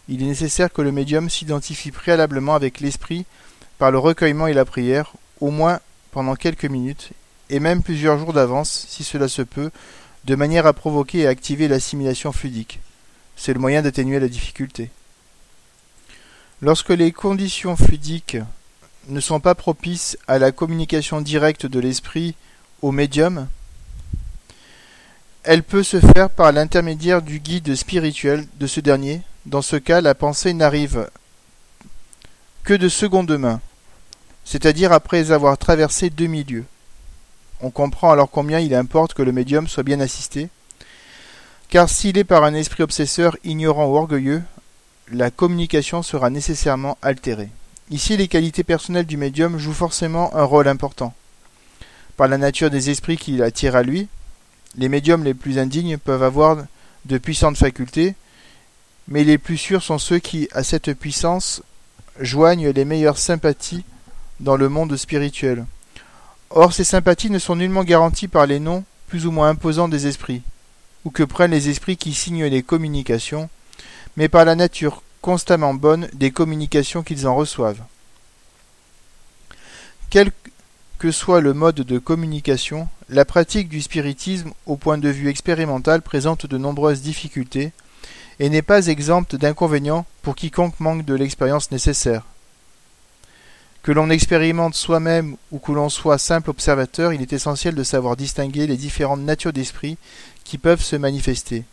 il 0.08 0.22
est 0.22 0.26
nécessaire 0.26 0.72
que 0.72 0.80
le 0.80 0.92
médium 0.92 1.28
s'identifie 1.28 1.90
préalablement 1.90 2.54
avec 2.54 2.78
l'esprit 2.78 3.24
par 3.78 3.90
le 3.90 3.98
recueillement 3.98 4.46
et 4.46 4.52
la 4.52 4.64
prière, 4.64 5.12
au 5.40 5.50
moins 5.50 5.80
pendant 6.12 6.36
quelques 6.36 6.66
minutes, 6.66 7.10
et 7.50 7.58
même 7.58 7.82
plusieurs 7.82 8.16
jours 8.16 8.32
d'avance, 8.32 8.86
si 8.88 9.02
cela 9.02 9.26
se 9.26 9.42
peut, 9.42 9.72
de 10.24 10.36
manière 10.36 10.66
à 10.66 10.72
provoquer 10.72 11.18
et 11.18 11.26
activer 11.26 11.66
l'assimilation 11.66 12.30
fluidique. 12.30 12.78
C'est 13.34 13.54
le 13.54 13.58
moyen 13.58 13.82
d'atténuer 13.82 14.20
la 14.20 14.28
difficulté. 14.28 14.90
Lorsque 16.62 16.90
les 16.90 17.10
conditions 17.10 17.74
fluidiques 17.74 18.36
ne 19.08 19.18
sont 19.18 19.40
pas 19.40 19.56
propices 19.56 20.16
à 20.28 20.38
la 20.38 20.52
communication 20.52 21.20
directe 21.20 21.66
de 21.66 21.80
l'esprit 21.80 22.36
au 22.84 22.92
médium, 22.92 23.48
elle 25.42 25.62
peut 25.62 25.82
se 25.82 25.98
faire 25.98 26.28
par 26.28 26.52
l'intermédiaire 26.52 27.22
du 27.22 27.40
guide 27.40 27.74
spirituel 27.76 28.46
de 28.60 28.66
ce 28.66 28.80
dernier. 28.80 29.22
Dans 29.46 29.62
ce 29.62 29.76
cas, 29.76 30.02
la 30.02 30.14
pensée 30.14 30.52
n'arrive 30.52 31.08
que 32.62 32.74
de 32.74 32.90
seconde 32.90 33.38
main, 33.38 33.62
c'est-à-dire 34.44 34.92
après 34.92 35.32
avoir 35.32 35.56
traversé 35.56 36.10
deux 36.10 36.26
milieux. 36.26 36.66
On 37.62 37.70
comprend 37.70 38.10
alors 38.10 38.30
combien 38.30 38.60
il 38.60 38.74
importe 38.74 39.14
que 39.14 39.22
le 39.22 39.32
médium 39.32 39.66
soit 39.66 39.82
bien 39.82 40.00
assisté, 40.00 40.50
car 41.70 41.88
s'il 41.88 42.18
est 42.18 42.24
par 42.24 42.44
un 42.44 42.52
esprit 42.52 42.82
obsesseur, 42.82 43.38
ignorant 43.44 43.86
ou 43.86 43.96
orgueilleux, 43.96 44.42
la 45.10 45.30
communication 45.30 46.02
sera 46.02 46.28
nécessairement 46.28 46.98
altérée. 47.00 47.48
Ici, 47.90 48.18
les 48.18 48.28
qualités 48.28 48.62
personnelles 48.62 49.06
du 49.06 49.16
médium 49.16 49.56
jouent 49.56 49.72
forcément 49.72 50.36
un 50.36 50.44
rôle 50.44 50.68
important. 50.68 51.14
Par 52.16 52.28
la 52.28 52.38
nature 52.38 52.70
des 52.70 52.90
esprits 52.90 53.16
qui 53.16 53.42
attirent 53.42 53.76
à 53.76 53.82
lui, 53.82 54.08
les 54.76 54.88
médiums 54.88 55.24
les 55.24 55.34
plus 55.34 55.58
indignes 55.58 55.98
peuvent 55.98 56.22
avoir 56.22 56.64
de 57.04 57.18
puissantes 57.18 57.56
facultés, 57.56 58.14
mais 59.08 59.24
les 59.24 59.38
plus 59.38 59.58
sûrs 59.58 59.82
sont 59.82 59.98
ceux 59.98 60.18
qui, 60.18 60.48
à 60.52 60.62
cette 60.62 60.92
puissance, 60.94 61.62
joignent 62.20 62.70
les 62.70 62.84
meilleures 62.84 63.18
sympathies 63.18 63.84
dans 64.40 64.56
le 64.56 64.68
monde 64.68 64.96
spirituel. 64.96 65.66
Or, 66.50 66.72
ces 66.72 66.84
sympathies 66.84 67.30
ne 67.30 67.38
sont 67.38 67.56
nullement 67.56 67.84
garanties 67.84 68.28
par 68.28 68.46
les 68.46 68.60
noms 68.60 68.84
plus 69.08 69.26
ou 69.26 69.30
moins 69.30 69.48
imposants 69.48 69.88
des 69.88 70.06
esprits, 70.06 70.42
ou 71.04 71.10
que 71.10 71.22
prennent 71.22 71.50
les 71.50 71.68
esprits 71.68 71.96
qui 71.96 72.14
signent 72.14 72.46
les 72.46 72.62
communications, 72.62 73.50
mais 74.16 74.28
par 74.28 74.44
la 74.44 74.54
nature 74.54 75.02
constamment 75.20 75.74
bonne 75.74 76.08
des 76.12 76.30
communications 76.30 77.02
qu'ils 77.02 77.26
en 77.26 77.34
reçoivent. 77.34 77.82
Quel 80.10 80.30
que 81.04 81.10
soit 81.10 81.42
le 81.42 81.52
mode 81.52 81.82
de 81.82 81.98
communication, 81.98 82.88
la 83.10 83.26
pratique 83.26 83.68
du 83.68 83.82
spiritisme 83.82 84.52
au 84.64 84.76
point 84.76 84.96
de 84.96 85.10
vue 85.10 85.28
expérimental 85.28 86.00
présente 86.00 86.46
de 86.46 86.56
nombreuses 86.56 87.02
difficultés 87.02 87.72
et 88.40 88.48
n'est 88.48 88.62
pas 88.62 88.86
exempte 88.86 89.36
d'inconvénients 89.36 90.06
pour 90.22 90.34
quiconque 90.34 90.80
manque 90.80 91.04
de 91.04 91.12
l'expérience 91.12 91.70
nécessaire. 91.70 92.22
Que 93.82 93.92
l'on 93.92 94.08
expérimente 94.08 94.74
soi-même 94.74 95.36
ou 95.52 95.58
que 95.58 95.72
l'on 95.72 95.90
soit 95.90 96.16
simple 96.16 96.48
observateur, 96.48 97.12
il 97.12 97.20
est 97.20 97.34
essentiel 97.34 97.74
de 97.74 97.84
savoir 97.84 98.16
distinguer 98.16 98.66
les 98.66 98.78
différentes 98.78 99.20
natures 99.20 99.52
d'esprit 99.52 99.98
qui 100.42 100.56
peuvent 100.56 100.80
se 100.80 100.96
manifester, 100.96 101.64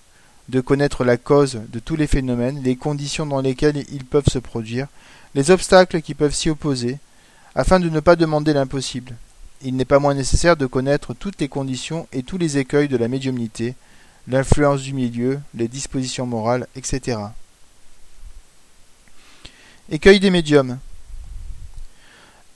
de 0.49 0.59
connaître 0.59 1.05
la 1.05 1.15
cause 1.15 1.61
de 1.69 1.79
tous 1.79 1.95
les 1.95 2.07
phénomènes, 2.07 2.61
les 2.61 2.75
conditions 2.75 3.25
dans 3.25 3.39
lesquelles 3.39 3.85
ils 3.93 4.03
peuvent 4.03 4.27
se 4.27 4.39
produire, 4.39 4.87
les 5.35 5.51
obstacles 5.51 6.01
qui 6.01 6.15
peuvent 6.15 6.35
s'y 6.35 6.49
opposer, 6.49 6.99
afin 7.55 7.79
de 7.79 7.89
ne 7.89 7.99
pas 7.99 8.15
demander 8.15 8.53
l'impossible. 8.53 9.15
Il 9.63 9.75
n'est 9.75 9.85
pas 9.85 9.99
moins 9.99 10.13
nécessaire 10.13 10.57
de 10.57 10.65
connaître 10.65 11.13
toutes 11.13 11.39
les 11.39 11.47
conditions 11.47 12.07
et 12.11 12.23
tous 12.23 12.37
les 12.37 12.57
écueils 12.57 12.87
de 12.87 12.97
la 12.97 13.07
médiumnité, 13.07 13.75
l'influence 14.27 14.81
du 14.81 14.93
milieu, 14.93 15.39
les 15.53 15.67
dispositions 15.67 16.25
morales, 16.25 16.67
etc. 16.75 17.19
Écueil 19.89 20.19
des 20.19 20.29
médiums. 20.29 20.79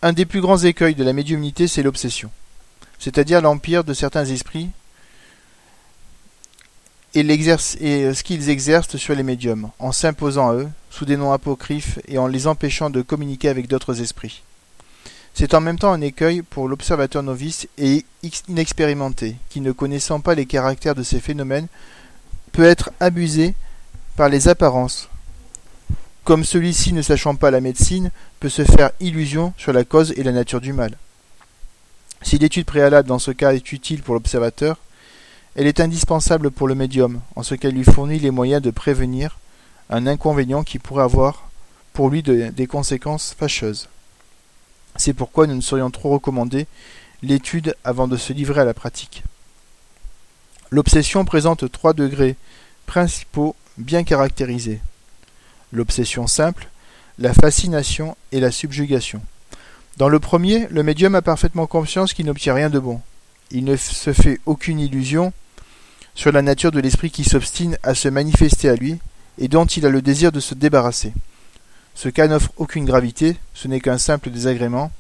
Un 0.02 0.14
des 0.14 0.26
plus 0.26 0.42
grands 0.42 0.58
écueils 0.58 0.96
de 0.96 1.04
la 1.04 1.14
médiumnité, 1.14 1.68
c'est 1.68 1.84
l'obsession, 1.84 2.30
c'est-à-dire 3.00 3.42
l'empire 3.42 3.84
de 3.84 3.94
certains 3.94 4.26
esprits 4.26 4.70
et, 7.14 7.22
et 7.22 8.14
ce 8.14 8.24
qu'ils 8.24 8.50
exercent 8.50 8.98
sur 8.98 9.16
les 9.16 9.24
médiums, 9.24 9.70
en 9.80 9.92
s'imposant 9.92 10.50
à 10.50 10.54
eux, 10.56 10.70
sous 10.90 11.06
des 11.06 11.18
noms 11.18 11.32
apocryphes 11.32 12.00
et 12.08 12.18
en 12.18 12.28
les 12.28 12.48
empêchant 12.48 12.90
de 12.90 13.02
communiquer 13.02 13.50
avec 13.50 13.68
d'autres 13.68 14.02
esprits. 14.02 14.44
C'est 15.38 15.54
en 15.54 15.60
même 15.60 15.78
temps 15.78 15.92
un 15.92 16.00
écueil 16.00 16.42
pour 16.44 16.70
l'observateur 16.70 17.22
novice 17.22 17.68
et 17.78 18.06
inexpérimenté, 18.48 19.36
qui, 19.50 19.60
ne 19.60 19.74
connaissant 19.74 20.22
pas 20.22 20.34
les 20.34 20.46
caractères 20.46 20.96
de 20.96 21.04
ces 21.04 21.20
phénomènes, 21.20 21.68
peut 22.54 22.64
être 22.64 22.92
abusé 23.02 23.54
par 24.16 24.30
les 24.30 24.48
apparences, 24.48 25.10
comme 26.24 26.46
celui-ci, 26.46 26.94
ne 26.94 27.02
sachant 27.02 27.36
pas 27.36 27.52
la 27.52 27.60
médecine, 27.60 28.12
peut 28.40 28.48
se 28.48 28.64
faire 28.64 28.92
illusion 29.02 29.54
sur 29.58 29.74
la 29.74 29.84
cause 29.84 30.14
et 30.16 30.24
la 30.24 30.32
nature 30.32 30.62
du 30.62 30.72
mal. 30.72 30.98
Si 32.22 32.38
l'étude 32.38 32.66
préalable 32.66 33.10
dans 33.10 33.20
ce 33.20 33.32
cas 33.32 33.54
est 33.54 33.74
utile 33.74 34.04
pour 34.04 34.14
l'observateur, 34.14 34.78
elle 35.56 35.68
est 35.68 35.82
indispensable 35.82 36.50
pour 36.50 36.70
le 36.70 36.76
médium, 36.76 37.20
en 37.36 37.44
ce 37.44 37.56
qu'elle 37.56 37.74
lui 37.74 37.84
fournit 37.84 38.20
les 38.20 38.32
moyens 38.32 38.62
de 38.62 38.72
prévenir 38.72 39.38
un 39.90 40.08
inconvénient 40.08 40.64
qui 40.64 40.80
pourrait 40.80 41.04
avoir 41.04 41.50
pour 41.92 42.10
lui 42.10 42.24
des 42.24 42.68
conséquences 42.68 43.36
fâcheuses. 43.38 43.90
C'est 44.96 45.14
pourquoi 45.14 45.48
nous 45.48 45.56
ne 45.56 45.62
serions 45.62 45.92
trop 45.92 46.10
recommander 46.10 46.68
l'étude 47.22 47.76
avant 47.84 48.08
de 48.08 48.18
se 48.18 48.34
livrer 48.34 48.62
à 48.62 48.66
la 48.66 48.74
pratique. 48.74 49.24
L'obsession 50.70 51.26
présente 51.26 51.72
trois 51.72 51.94
degrés 51.94 52.36
principaux 52.86 53.56
bien 53.78 54.04
caractérisés 54.04 54.80
l'obsession 55.76 56.26
simple, 56.28 56.68
la 57.20 57.34
fascination 57.34 58.18
et 58.32 58.40
la 58.40 58.52
subjugation. 58.52 59.22
Dans 59.98 60.10
le 60.10 60.20
premier, 60.20 60.68
le 60.70 60.84
médium 60.84 61.16
a 61.16 61.22
parfaitement 61.22 61.68
conscience 61.68 62.14
qu'il 62.14 62.26
n'obtient 62.26 62.54
rien 62.54 62.70
de 62.70 62.80
bon. 62.80 63.02
Il 63.52 63.64
ne 63.66 63.76
se 63.76 64.12
fait 64.12 64.40
aucune 64.46 64.80
illusion 64.80 65.32
sur 66.16 66.32
la 66.32 66.42
nature 66.42 66.72
de 66.72 66.80
l'esprit 66.80 67.12
qui 67.12 67.24
s'obstine 67.24 67.78
à 67.84 67.94
se 67.94 68.10
manifester 68.10 68.70
à 68.70 68.76
lui 68.76 69.00
et 69.38 69.48
dont 69.48 69.66
il 69.66 69.86
a 69.86 69.90
le 69.90 70.02
désir 70.02 70.32
de 70.32 70.40
se 70.40 70.56
débarrasser. 70.56 71.14
Ce 71.96 72.10
cas 72.10 72.28
n'offre 72.28 72.52
aucune 72.58 72.86
gravité, 72.86 73.38
ce 73.54 73.70
n'est 73.70 73.80
qu'un 73.80 73.98
simple 73.98 74.30
désagrément, 74.30 74.92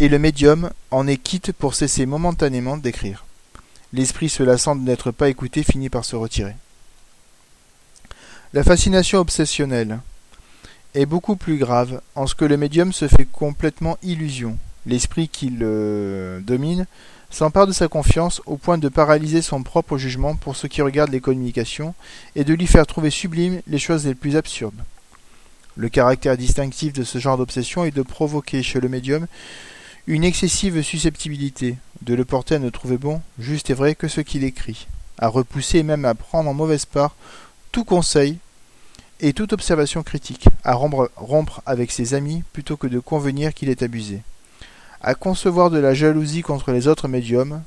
et 0.00 0.08
le 0.08 0.18
médium 0.18 0.70
en 0.90 1.06
est 1.06 1.18
quitte 1.18 1.52
pour 1.52 1.74
cesser 1.74 2.06
momentanément 2.06 2.78
d'écrire. 2.78 3.26
L'esprit 3.92 4.30
se 4.30 4.42
lassant 4.42 4.74
de 4.74 4.80
n'être 4.80 5.10
pas 5.10 5.28
écouté 5.28 5.62
finit 5.62 5.90
par 5.90 6.06
se 6.06 6.16
retirer. 6.16 6.56
La 8.54 8.64
fascination 8.64 9.18
obsessionnelle 9.18 10.00
est 10.94 11.06
beaucoup 11.06 11.36
plus 11.36 11.58
grave 11.58 12.00
en 12.14 12.26
ce 12.26 12.34
que 12.34 12.46
le 12.46 12.56
médium 12.56 12.94
se 12.94 13.06
fait 13.06 13.26
complètement 13.26 13.98
illusion. 14.02 14.56
L'esprit 14.86 15.28
qui 15.28 15.50
le 15.50 16.42
domine 16.46 16.86
s'empare 17.28 17.66
de 17.66 17.72
sa 17.72 17.88
confiance 17.88 18.40
au 18.46 18.56
point 18.56 18.78
de 18.78 18.88
paralyser 18.88 19.42
son 19.42 19.62
propre 19.62 19.98
jugement 19.98 20.36
pour 20.36 20.56
ce 20.56 20.66
qui 20.66 20.80
regarde 20.80 21.10
les 21.10 21.20
communications 21.20 21.94
et 22.34 22.44
de 22.44 22.54
lui 22.54 22.66
faire 22.66 22.86
trouver 22.86 23.10
sublimes 23.10 23.60
les 23.66 23.78
choses 23.78 24.06
les 24.06 24.14
plus 24.14 24.36
absurdes. 24.36 24.82
Le 25.78 25.88
caractère 25.88 26.36
distinctif 26.36 26.92
de 26.92 27.04
ce 27.04 27.18
genre 27.18 27.38
d'obsession 27.38 27.84
est 27.84 27.92
de 27.92 28.02
provoquer 28.02 28.64
chez 28.64 28.80
le 28.80 28.88
médium 28.88 29.28
une 30.08 30.24
excessive 30.24 30.82
susceptibilité, 30.82 31.76
de 32.02 32.16
le 32.16 32.24
porter 32.24 32.56
à 32.56 32.58
ne 32.58 32.68
trouver 32.68 32.98
bon, 32.98 33.22
juste 33.38 33.70
et 33.70 33.74
vrai 33.74 33.94
que 33.94 34.08
ce 34.08 34.20
qu'il 34.20 34.42
écrit, 34.42 34.88
à 35.18 35.28
repousser 35.28 35.78
et 35.78 35.82
même 35.84 36.04
à 36.04 36.16
prendre 36.16 36.50
en 36.50 36.54
mauvaise 36.54 36.84
part 36.84 37.14
tout 37.70 37.84
conseil 37.84 38.38
et 39.20 39.32
toute 39.32 39.52
observation 39.52 40.02
critique, 40.02 40.48
à 40.64 40.74
rompre, 40.74 41.62
avec 41.64 41.92
ses 41.92 42.12
amis 42.12 42.42
plutôt 42.52 42.76
que 42.76 42.88
de 42.88 42.98
convenir 42.98 43.54
qu'il 43.54 43.68
est 43.68 43.84
abusé, 43.84 44.22
à 45.00 45.14
concevoir 45.14 45.70
de 45.70 45.78
la 45.78 45.94
jalousie 45.94 46.42
contre 46.42 46.72
les 46.72 46.88
autres 46.88 47.06
médiums, 47.06 47.62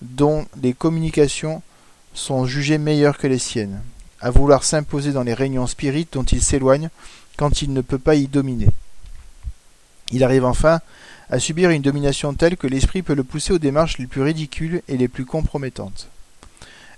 dont 0.00 0.46
les 0.62 0.72
communications 0.72 1.60
sont 2.14 2.46
jugées 2.46 2.78
meilleures 2.78 3.18
que 3.18 3.26
les 3.26 3.38
siennes, 3.38 3.82
à 4.18 4.30
vouloir 4.30 4.64
s'imposer 4.64 5.12
dans 5.12 5.24
les 5.24 5.34
réunions 5.34 5.66
spirites 5.66 6.14
dont 6.14 6.24
il 6.24 6.42
s'éloigne 6.42 6.88
quand 7.38 7.62
il 7.62 7.72
ne 7.72 7.80
peut 7.80 7.98
pas 7.98 8.16
y 8.16 8.26
dominer. 8.26 8.68
Il 10.12 10.24
arrive 10.24 10.44
enfin 10.44 10.80
à 11.30 11.38
subir 11.38 11.70
une 11.70 11.82
domination 11.82 12.34
telle 12.34 12.56
que 12.56 12.66
l'esprit 12.66 13.02
peut 13.02 13.14
le 13.14 13.24
pousser 13.24 13.52
aux 13.52 13.58
démarches 13.58 13.98
les 13.98 14.06
plus 14.06 14.22
ridicules 14.22 14.82
et 14.88 14.96
les 14.96 15.08
plus 15.08 15.24
compromettantes. 15.24 16.08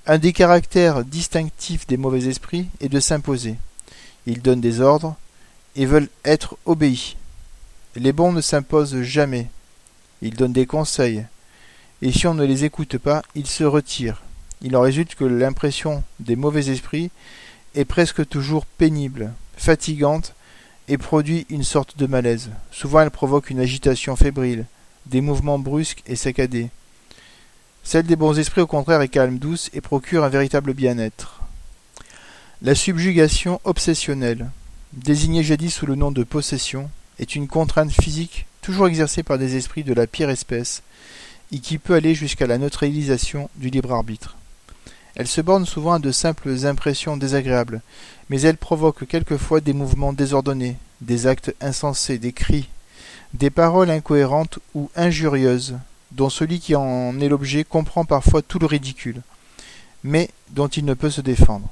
Un 0.07 0.19
des 0.19 0.33
caractères 0.33 1.05
distinctifs 1.05 1.87
des 1.87 1.97
mauvais 1.97 2.27
esprits 2.27 2.69
est 2.81 2.89
de 2.89 3.01
s'imposer. 3.01 3.57
Ils 4.27 4.41
donnent 4.41 4.61
des 4.61 4.81
ordres 4.81 5.15
et 5.77 5.87
veulent 5.87 6.09
être 6.25 6.57
obéis. 6.65 7.17
Les 7.97 8.13
bons 8.13 8.33
ne 8.33 8.41
s'imposent 8.41 9.03
jamais. 9.03 9.49
Ils 10.23 10.37
donnent 10.37 10.53
des 10.53 10.67
conseils. 10.67 11.27
Et 12.03 12.13
si 12.13 12.27
on 12.27 12.35
ne 12.35 12.45
les 12.45 12.65
écoute 12.65 12.97
pas, 12.99 13.23
ils 13.35 13.47
se 13.47 13.65
retirent. 13.65 14.23
Il 14.63 14.77
en 14.77 14.81
résulte 14.81 15.15
que 15.17 15.25
l'impression 15.25 16.03
des 16.19 16.37
mauvais 16.37 16.69
esprits 16.71 17.11
est 17.75 17.85
presque 17.85 18.27
toujours 18.29 18.65
pénible, 18.65 19.33
fatigante 19.61 20.35
et 20.89 20.99
produit 20.99 21.47
une 21.51 21.63
sorte 21.63 21.99
de 21.99 22.07
malaise. 22.07 22.51
Souvent 22.73 23.01
elle 23.01 23.11
provoque 23.11 23.51
une 23.51 23.61
agitation 23.61 24.17
fébrile, 24.17 24.65
des 25.07 25.21
mouvements 25.21 25.59
brusques 25.59 26.03
et 26.07 26.17
saccadés. 26.17 26.71
Celle 27.85 28.07
des 28.07 28.17
bons 28.17 28.39
esprits, 28.39 28.63
au 28.63 28.67
contraire, 28.67 29.01
est 29.01 29.09
calme, 29.09 29.39
douce 29.39 29.71
et 29.73 29.81
procure 29.81 30.25
un 30.25 30.29
véritable 30.29 30.75
bien-être. 30.75 31.41
La 32.63 32.75
subjugation 32.75 33.61
obsessionnelle, 33.65 34.51
désignée 34.93 35.43
jadis 35.43 35.75
sous 35.75 35.87
le 35.87 35.95
nom 35.95 36.11
de 36.11 36.25
possession, 36.25 36.91
est 37.19 37.35
une 37.35 37.49
contrainte 37.49 37.93
physique 37.93 38.47
toujours 38.63 38.89
exercée 38.89 39.23
par 39.23 39.39
des 39.39 39.57
esprits 39.57 39.85
de 39.85 39.95
la 39.95 40.07
pire 40.07 40.31
espèce 40.31 40.83
et 41.53 41.59
qui 41.59 41.79
peut 41.79 41.95
aller 41.95 42.15
jusqu'à 42.15 42.47
la 42.47 42.59
neutralisation 42.59 43.49
du 43.57 43.71
libre 43.71 43.93
arbitre. 43.93 44.37
Elle 45.21 45.29
se 45.29 45.43
borne 45.43 45.67
souvent 45.67 45.93
à 45.93 45.99
de 45.99 46.13
simples 46.13 46.65
impressions 46.65 47.19
désagréables, 47.19 47.83
mais 48.31 48.41
elle 48.41 48.57
provoque 48.57 49.07
quelquefois 49.07 49.61
des 49.61 49.75
mouvements 49.75 50.15
désordonnés, 50.15 50.79
des 51.03 51.27
actes 51.27 51.55
insensés, 51.61 52.17
des 52.17 52.33
cris, 52.33 52.71
des 53.35 53.51
paroles 53.51 53.91
incohérentes 53.91 54.61
ou 54.75 54.91
injurieuses, 54.97 55.77
dont 56.13 56.31
celui 56.31 56.59
qui 56.59 56.75
en 56.75 57.21
est 57.21 57.29
l'objet 57.29 57.65
comprend 57.65 58.07
parfois 58.07 58.41
tout 58.41 58.59
le 58.59 58.65
ridicule, 58.65 59.21
mais 60.05 60.31
dont 60.53 60.69
il 60.69 60.87
ne 60.87 60.95
peut 60.95 61.11
se 61.11 61.21
défendre. 61.21 61.69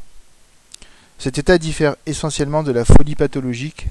Cet 1.19 1.38
état 1.38 1.57
diffère 1.57 1.97
essentiellement 2.05 2.62
de 2.62 2.73
la 2.73 2.85
folie 2.85 3.14
pathologique 3.14 3.87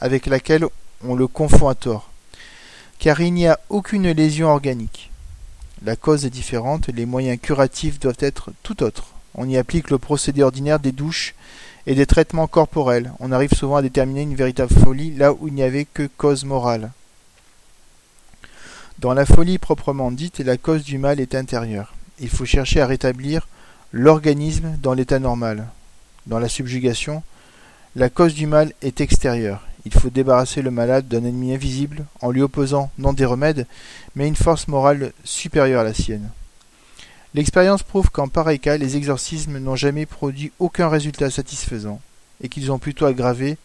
avec 0.00 0.24
laquelle 0.24 0.64
on 1.04 1.14
le 1.14 1.26
confond 1.26 1.68
à 1.68 1.74
tort, 1.74 2.08
car 2.98 3.20
il 3.20 3.34
n'y 3.34 3.46
a 3.46 3.60
aucune 3.68 4.10
lésion 4.12 4.48
organique. 4.48 5.10
La 5.84 5.96
cause 5.96 6.24
est 6.24 6.30
différente, 6.30 6.88
les 6.88 7.06
moyens 7.06 7.38
curatifs 7.40 8.00
doivent 8.00 8.16
être 8.20 8.50
tout 8.62 8.82
autres. 8.82 9.12
On 9.34 9.48
y 9.48 9.58
applique 9.58 9.90
le 9.90 9.98
procédé 9.98 10.42
ordinaire 10.42 10.80
des 10.80 10.92
douches 10.92 11.34
et 11.86 11.94
des 11.94 12.06
traitements 12.06 12.46
corporels. 12.46 13.12
On 13.20 13.32
arrive 13.32 13.52
souvent 13.52 13.76
à 13.76 13.82
déterminer 13.82 14.22
une 14.22 14.34
véritable 14.34 14.72
folie 14.72 15.14
là 15.14 15.32
où 15.32 15.48
il 15.48 15.54
n'y 15.54 15.62
avait 15.62 15.84
que 15.84 16.08
cause 16.16 16.44
morale. 16.44 16.90
Dans 18.98 19.12
la 19.12 19.26
folie 19.26 19.58
proprement 19.58 20.10
dite, 20.10 20.38
la 20.38 20.56
cause 20.56 20.82
du 20.82 20.96
mal 20.96 21.20
est 21.20 21.34
intérieure. 21.34 21.94
Il 22.18 22.30
faut 22.30 22.46
chercher 22.46 22.80
à 22.80 22.86
rétablir 22.86 23.46
l'organisme 23.92 24.76
dans 24.82 24.94
l'état 24.94 25.18
normal. 25.18 25.66
Dans 26.26 26.38
la 26.38 26.48
subjugation, 26.48 27.22
la 27.94 28.08
cause 28.08 28.34
du 28.34 28.46
mal 28.46 28.72
est 28.80 29.02
extérieure. 29.02 29.62
Il 29.86 29.94
faut 29.94 30.10
débarrasser 30.10 30.62
le 30.62 30.72
malade 30.72 31.06
d'un 31.06 31.24
ennemi 31.24 31.54
invisible 31.54 32.06
en 32.20 32.32
lui 32.32 32.42
opposant 32.42 32.90
non 32.98 33.12
des 33.12 33.24
remèdes, 33.24 33.68
mais 34.16 34.26
une 34.26 34.34
force 34.34 34.66
morale 34.66 35.12
supérieure 35.22 35.82
à 35.82 35.84
la 35.84 35.94
sienne. 35.94 36.28
L'expérience 37.34 37.84
prouve 37.84 38.10
qu'en 38.10 38.26
pareil 38.26 38.58
cas, 38.58 38.78
les 38.78 38.96
exorcismes 38.96 39.58
n'ont 39.58 39.76
jamais 39.76 40.04
produit 40.04 40.50
aucun 40.58 40.88
résultat 40.88 41.30
satisfaisant, 41.30 42.00
et 42.42 42.48
qu'ils 42.48 42.72
ont 42.72 42.80
plutôt 42.80 43.06
aggravé 43.06 43.58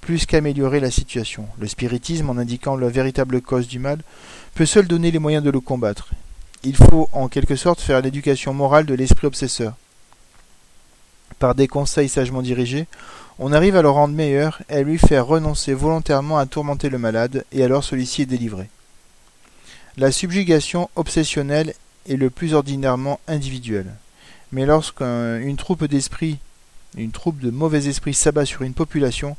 plus 0.00 0.26
qu'amélioré 0.26 0.80
la 0.80 0.90
situation. 0.90 1.46
Le 1.60 1.68
spiritisme, 1.68 2.28
en 2.28 2.36
indiquant 2.36 2.74
la 2.74 2.88
véritable 2.88 3.40
cause 3.40 3.68
du 3.68 3.78
mal, 3.78 4.00
peut 4.56 4.66
seul 4.66 4.88
donner 4.88 5.12
les 5.12 5.20
moyens 5.20 5.44
de 5.44 5.50
le 5.50 5.60
combattre. 5.60 6.08
Il 6.64 6.74
faut 6.74 7.08
en 7.12 7.28
quelque 7.28 7.54
sorte 7.54 7.80
faire 7.80 8.00
l'éducation 8.00 8.54
morale 8.54 8.86
de 8.86 8.94
l'esprit 8.94 9.28
obsesseur. 9.28 9.76
Par 11.38 11.54
des 11.54 11.68
conseils 11.68 12.08
sagement 12.08 12.42
dirigés, 12.42 12.88
on 13.42 13.52
arrive 13.54 13.74
à 13.74 13.82
le 13.82 13.88
rendre 13.88 14.14
meilleur 14.14 14.60
et 14.68 14.74
à 14.74 14.82
lui 14.82 14.98
faire 14.98 15.26
renoncer 15.26 15.72
volontairement 15.72 16.36
à 16.36 16.44
tourmenter 16.44 16.90
le 16.90 16.98
malade, 16.98 17.46
et 17.52 17.64
alors 17.64 17.82
celui-ci 17.82 18.22
est 18.22 18.26
délivré. 18.26 18.68
La 19.96 20.12
subjugation 20.12 20.90
obsessionnelle 20.94 21.72
est 22.06 22.16
le 22.16 22.28
plus 22.28 22.52
ordinairement 22.52 23.18
individuel. 23.26 23.86
Mais 24.52 24.66
lorsqu'une 24.66 25.56
troupe 25.56 25.86
d'esprits, 25.86 26.38
une 26.98 27.12
troupe 27.12 27.38
de 27.38 27.50
mauvais 27.50 27.86
esprits 27.86 28.12
s'abat 28.12 28.44
sur 28.44 28.60
une 28.60 28.74
population, 28.74 29.38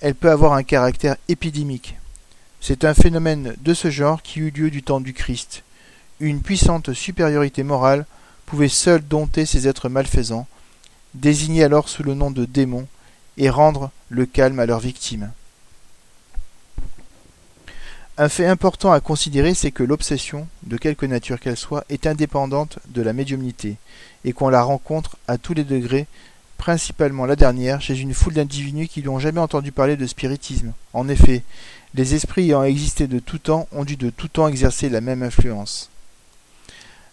elle 0.00 0.14
peut 0.14 0.30
avoir 0.30 0.54
un 0.54 0.62
caractère 0.62 1.16
épidémique. 1.28 1.96
C'est 2.62 2.84
un 2.84 2.94
phénomène 2.94 3.54
de 3.60 3.74
ce 3.74 3.90
genre 3.90 4.22
qui 4.22 4.40
eut 4.40 4.50
lieu 4.50 4.70
du 4.70 4.82
temps 4.82 5.00
du 5.00 5.12
Christ. 5.12 5.62
Une 6.20 6.40
puissante 6.40 6.94
supériorité 6.94 7.64
morale 7.64 8.06
pouvait 8.46 8.70
seule 8.70 9.06
dompter 9.06 9.44
ces 9.44 9.68
êtres 9.68 9.90
malfaisants, 9.90 10.46
désignés 11.14 11.64
alors 11.64 11.90
sous 11.90 12.02
le 12.02 12.14
nom 12.14 12.30
de 12.30 12.46
démons, 12.46 12.86
et 13.36 13.50
rendre 13.50 13.90
le 14.08 14.26
calme 14.26 14.58
à 14.58 14.66
leurs 14.66 14.80
victimes. 14.80 15.30
Un 18.18 18.30
fait 18.30 18.46
important 18.46 18.92
à 18.92 19.00
considérer, 19.00 19.52
c'est 19.52 19.70
que 19.70 19.82
l'obsession, 19.82 20.48
de 20.62 20.78
quelque 20.78 21.04
nature 21.04 21.38
qu'elle 21.38 21.56
soit, 21.56 21.84
est 21.90 22.06
indépendante 22.06 22.78
de 22.88 23.02
la 23.02 23.12
médiumnité, 23.12 23.76
et 24.24 24.32
qu'on 24.32 24.48
la 24.48 24.62
rencontre 24.62 25.18
à 25.28 25.36
tous 25.36 25.52
les 25.52 25.64
degrés, 25.64 26.06
principalement 26.56 27.26
la 27.26 27.36
dernière, 27.36 27.82
chez 27.82 27.98
une 27.98 28.14
foule 28.14 28.32
d'individus 28.32 28.88
qui 28.88 29.02
n'ont 29.02 29.18
jamais 29.18 29.40
entendu 29.40 29.70
parler 29.70 29.98
de 29.98 30.06
spiritisme. 30.06 30.72
En 30.94 31.10
effet, 31.10 31.42
les 31.94 32.14
esprits 32.14 32.44
ayant 32.44 32.64
existé 32.64 33.06
de 33.06 33.18
tout 33.18 33.38
temps 33.38 33.68
ont 33.70 33.84
dû 33.84 33.96
de 33.96 34.08
tout 34.08 34.28
temps 34.28 34.48
exercer 34.48 34.88
la 34.88 35.02
même 35.02 35.22
influence. 35.22 35.90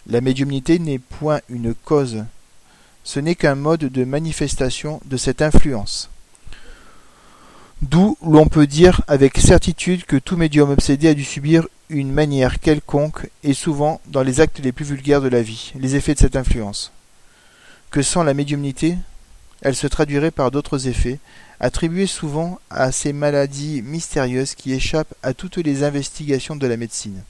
La 0.06 0.22
médiumnité 0.22 0.78
n'est 0.78 0.98
point 0.98 1.40
une 1.50 1.74
cause, 1.74 2.24
ce 3.04 3.20
n'est 3.20 3.34
qu'un 3.34 3.54
mode 3.54 3.80
de 3.80 4.04
manifestation 4.04 5.00
de 5.04 5.18
cette 5.18 5.42
influence. 5.42 6.08
D'où 7.82 8.16
l'on 8.22 8.46
peut 8.46 8.66
dire 8.66 9.02
avec 9.08 9.38
certitude 9.38 10.04
que 10.04 10.16
tout 10.16 10.36
médium 10.36 10.70
obsédé 10.70 11.08
a 11.08 11.14
dû 11.14 11.24
subir 11.24 11.66
une 11.90 12.12
manière 12.12 12.60
quelconque, 12.60 13.28
et 13.42 13.52
souvent 13.52 14.00
dans 14.06 14.22
les 14.22 14.40
actes 14.40 14.60
les 14.60 14.72
plus 14.72 14.84
vulgaires 14.84 15.20
de 15.20 15.28
la 15.28 15.42
vie, 15.42 15.72
les 15.78 15.96
effets 15.96 16.14
de 16.14 16.18
cette 16.18 16.36
influence. 16.36 16.92
Que 17.90 18.02
sans 18.02 18.22
la 18.22 18.34
médiumnité, 18.34 18.96
elle 19.60 19.76
se 19.76 19.86
traduirait 19.86 20.30
par 20.30 20.50
d'autres 20.50 20.88
effets, 20.88 21.18
attribués 21.60 22.06
souvent 22.06 22.58
à 22.70 22.92
ces 22.92 23.12
maladies 23.12 23.82
mystérieuses 23.82 24.54
qui 24.54 24.72
échappent 24.72 25.14
à 25.22 25.34
toutes 25.34 25.56
les 25.56 25.82
investigations 25.82 26.56
de 26.56 26.66
la 26.66 26.76
médecine. 26.76 27.22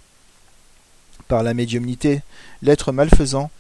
Par 1.28 1.42
la 1.42 1.54
médiumnité, 1.54 2.22
l'être 2.62 2.92
malfaisant 2.92 3.50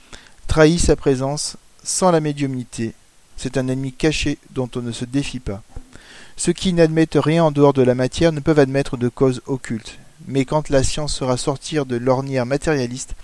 trahit 0.46 0.80
sa 0.80 0.96
présence 0.96 1.56
sans 1.82 2.10
la 2.10 2.20
médiumnité. 2.20 2.94
C'est 3.36 3.56
un 3.56 3.68
ennemi 3.68 3.92
caché 3.92 4.38
dont 4.50 4.70
on 4.76 4.82
ne 4.82 4.92
se 4.92 5.04
défie 5.04 5.40
pas. 5.40 5.62
Ceux 6.36 6.52
qui 6.52 6.72
n'admettent 6.72 7.18
rien 7.20 7.44
en 7.44 7.50
dehors 7.52 7.72
de 7.72 7.82
la 7.82 7.94
matière 7.94 8.32
ne 8.32 8.40
peuvent 8.40 8.58
admettre 8.58 8.96
de 8.96 9.08
cause 9.08 9.40
occulte. 9.46 9.98
Mais 10.26 10.44
quand 10.44 10.68
la 10.68 10.82
science 10.82 11.14
sera 11.14 11.36
sortir 11.36 11.86
de 11.86 11.96
l'ornière 11.96 12.44
matérialiste, 12.44 13.14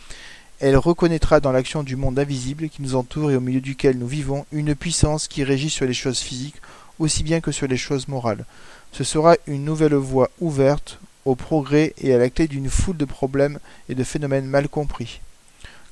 elle 0.61 0.77
reconnaîtra 0.77 1.41
dans 1.41 1.53
l'action 1.53 1.83
du 1.83 1.97
monde 1.97 2.19
invisible 2.19 2.69
qui 2.69 2.83
nous 2.83 2.95
entoure 2.95 3.31
et 3.31 3.37
au 3.37 3.41
milieu 3.41 3.61
duquel 3.61 3.99
nous 3.99 4.07
vivons 4.07 4.47
une 4.53 4.75
puissance 4.75 5.27
qui 5.27 5.43
régit 5.43 5.71
sur 5.71 5.87
les 5.87 5.95
choses 5.95 6.21
physiques 6.21 6.61
aussi 7.01 7.23
bien 7.23 7.41
que 7.41 7.51
sur 7.51 7.67
les 7.67 7.79
choses 7.79 8.09
morales. 8.09 8.45
Ce 8.93 9.05
sera 9.05 9.37
une 9.47 9.65
nouvelle 9.65 9.95
voie 9.95 10.31
ouverte 10.41 10.99
au 11.25 11.35
progrès 11.35 11.95
et 11.99 12.15
à 12.15 12.19
la 12.19 12.31
clé 12.31 12.47
d'une 12.47 12.71
foule 12.71 12.97
de 12.97 13.05
problèmes 13.05 13.59
et 13.89 13.95
de 13.95 14.05
phénomènes 14.05 14.47
mal 14.47 14.69
compris. 14.69 15.21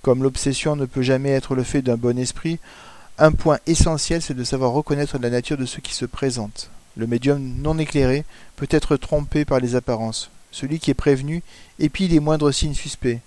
Comme 0.03 0.23
l'obsession 0.23 0.77
ne 0.77 0.87
peut 0.87 1.03
jamais 1.03 1.31
être 1.31 1.55
le 1.55 1.65
fait 1.65 1.83
d'un 1.83 1.97
bon 1.97 2.19
esprit, 2.19 2.59
un 3.19 3.33
point 3.33 3.59
essentiel 3.67 4.23
c'est 4.23 4.35
de 4.35 4.45
savoir 4.45 4.73
reconnaître 4.73 5.19
la 5.19 5.31
nature 5.31 5.57
de 5.57 5.67
ce 5.67 5.81
qui 5.81 5.95
se 5.95 6.05
présente. 6.05 6.71
Le 6.99 7.07
médium 7.07 7.41
non 7.63 7.79
éclairé 7.79 8.25
peut 8.57 8.67
être 8.71 8.97
trompé 8.97 9.45
par 9.45 9.61
les 9.61 9.77
apparences. 9.77 10.31
Celui 10.51 10.81
qui 10.81 10.91
est 10.91 10.95
prévenu 10.95 11.43
épie 11.79 12.09
les 12.09 12.19
moindres 12.19 12.53
signes 12.53 12.75
suspects, 12.75 13.21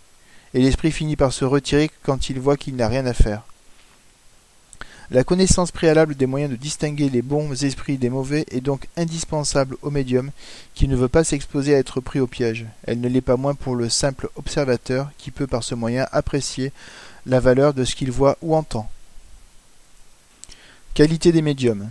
et 0.53 0.59
l'esprit 0.59 0.91
finit 0.91 1.15
par 1.15 1.31
se 1.31 1.45
retirer 1.45 1.89
quand 2.03 2.29
il 2.29 2.39
voit 2.39 2.57
qu'il 2.57 2.75
n'a 2.75 2.89
rien 2.89 3.05
à 3.05 3.13
faire. 3.13 3.43
La 5.09 5.23
connaissance 5.23 5.71
préalable 5.71 6.15
des 6.15 6.25
moyens 6.25 6.51
de 6.51 6.57
distinguer 6.57 7.09
les 7.09 7.21
bons 7.21 7.63
esprits 7.63 7.97
des 7.97 8.09
mauvais 8.09 8.45
est 8.51 8.61
donc 8.61 8.87
indispensable 8.97 9.77
au 9.81 9.89
médium 9.89 10.31
qui 10.73 10.89
ne 10.89 10.95
veut 10.95 11.09
pas 11.09 11.23
s'exposer 11.23 11.73
à 11.73 11.79
être 11.79 12.01
pris 12.01 12.19
au 12.19 12.27
piège. 12.27 12.65
Elle 12.83 12.99
ne 12.99 13.07
l'est 13.07 13.21
pas 13.21 13.37
moins 13.37 13.55
pour 13.55 13.75
le 13.75 13.87
simple 13.87 14.29
observateur 14.35 15.09
qui 15.17 15.31
peut 15.31 15.47
par 15.47 15.63
ce 15.63 15.75
moyen 15.75 16.07
apprécier 16.11 16.73
la 17.25 17.39
valeur 17.39 17.73
de 17.73 17.85
ce 17.85 17.95
qu'il 17.95 18.11
voit 18.11 18.37
ou 18.41 18.55
entend. 18.55 18.89
Qualité 20.93 21.31
des 21.31 21.41
médiums. 21.41 21.89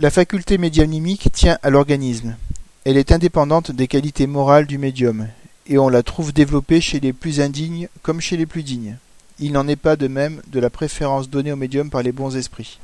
La 0.00 0.10
faculté 0.10 0.58
médiumnimique 0.58 1.28
tient 1.32 1.58
à 1.64 1.70
l'organisme. 1.70 2.36
Elle 2.84 2.96
est 2.96 3.10
indépendante 3.10 3.72
des 3.72 3.88
qualités 3.88 4.28
morales 4.28 4.68
du 4.68 4.78
médium, 4.78 5.26
et 5.66 5.76
on 5.76 5.88
la 5.88 6.04
trouve 6.04 6.32
développée 6.32 6.80
chez 6.80 7.00
les 7.00 7.12
plus 7.12 7.40
indignes 7.40 7.88
comme 8.02 8.20
chez 8.20 8.36
les 8.36 8.46
plus 8.46 8.62
dignes. 8.62 8.96
Il 9.40 9.50
n'en 9.50 9.66
est 9.66 9.74
pas 9.74 9.96
de 9.96 10.06
même 10.06 10.40
de 10.46 10.60
la 10.60 10.70
préférence 10.70 11.28
donnée 11.28 11.50
au 11.50 11.56
médium 11.56 11.90
par 11.90 12.04
les 12.04 12.12
bons 12.12 12.36
esprits. 12.36 12.78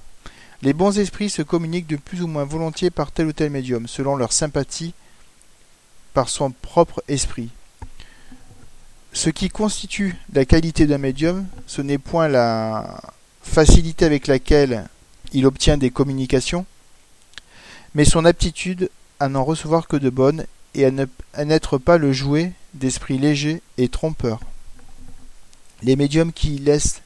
Les 0.63 0.73
bons 0.73 0.99
esprits 0.99 1.31
se 1.31 1.43
communiquent 1.43 1.87
de 1.87 1.95
plus 1.95 2.21
ou 2.21 2.27
moins 2.27 2.43
volontiers 2.43 2.91
par 2.91 3.13
tel 3.13 3.27
ou 3.27 3.33
tel 3.33 3.51
médium, 3.51 3.87
selon 3.87 4.17
leur 4.17 4.33
sympathie 4.33 4.93
par 6.15 6.29
son 6.29 6.51
propre 6.51 7.01
esprit. 7.07 7.51
Ce 9.13 9.31
qui 9.31 9.51
constitue 9.51 10.17
la 10.33 10.45
qualité 10.45 10.85
d'un 10.89 10.99
médium, 10.99 11.47
ce 11.69 11.81
n'est 11.81 11.99
point 11.99 12.27
la 12.27 13.01
facilité 13.41 14.05
avec 14.05 14.27
laquelle 14.27 14.89
il 15.33 15.47
obtient 15.47 15.77
des 15.77 15.91
communications, 15.91 16.67
mais 17.95 18.05
son 18.05 18.25
aptitude 18.25 18.91
à 19.21 19.29
n'en 19.29 19.45
recevoir 19.45 19.87
que 19.87 19.97
de 19.97 20.11
bonnes 20.11 20.45
et 20.75 20.85
à 20.85 21.45
n'être 21.45 21.79
pas 21.79 21.99
le 21.99 22.13
jouet 22.13 22.53
d'esprits 22.75 23.19
légers 23.19 23.63
et 23.79 23.89
trompeurs. 23.89 24.41
Les 25.83 25.97
médiums 25.97 26.33
qui 26.33 26.59
laissent 26.59 27.03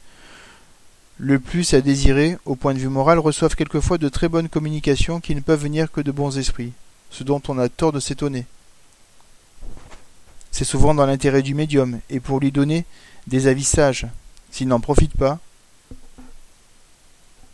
le 1.18 1.38
plus 1.38 1.74
à 1.74 1.80
désirer 1.80 2.38
au 2.44 2.54
point 2.54 2.74
de 2.74 2.78
vue 2.78 2.88
moral 2.88 3.18
reçoivent 3.18 3.56
quelquefois 3.56 3.98
de 3.98 4.08
très 4.08 4.28
bonnes 4.28 4.48
communications 4.48 5.20
qui 5.20 5.34
ne 5.34 5.40
peuvent 5.40 5.62
venir 5.62 5.90
que 5.90 6.00
de 6.00 6.12
bons 6.12 6.38
esprits, 6.38 6.72
ce 7.10 7.24
dont 7.24 7.42
on 7.48 7.58
a 7.58 7.68
tort 7.68 7.92
de 7.92 8.00
s'étonner. 8.00 8.46
C'est 10.52 10.64
souvent 10.64 10.94
dans 10.94 11.06
l'intérêt 11.06 11.42
du 11.42 11.54
médium, 11.54 12.00
et 12.08 12.20
pour 12.20 12.40
lui 12.40 12.52
donner 12.52 12.84
des 13.26 13.48
avis 13.48 13.64
sages. 13.64 14.06
S'il 14.50 14.68
n'en 14.68 14.80
profite 14.80 15.14
pas, 15.14 15.40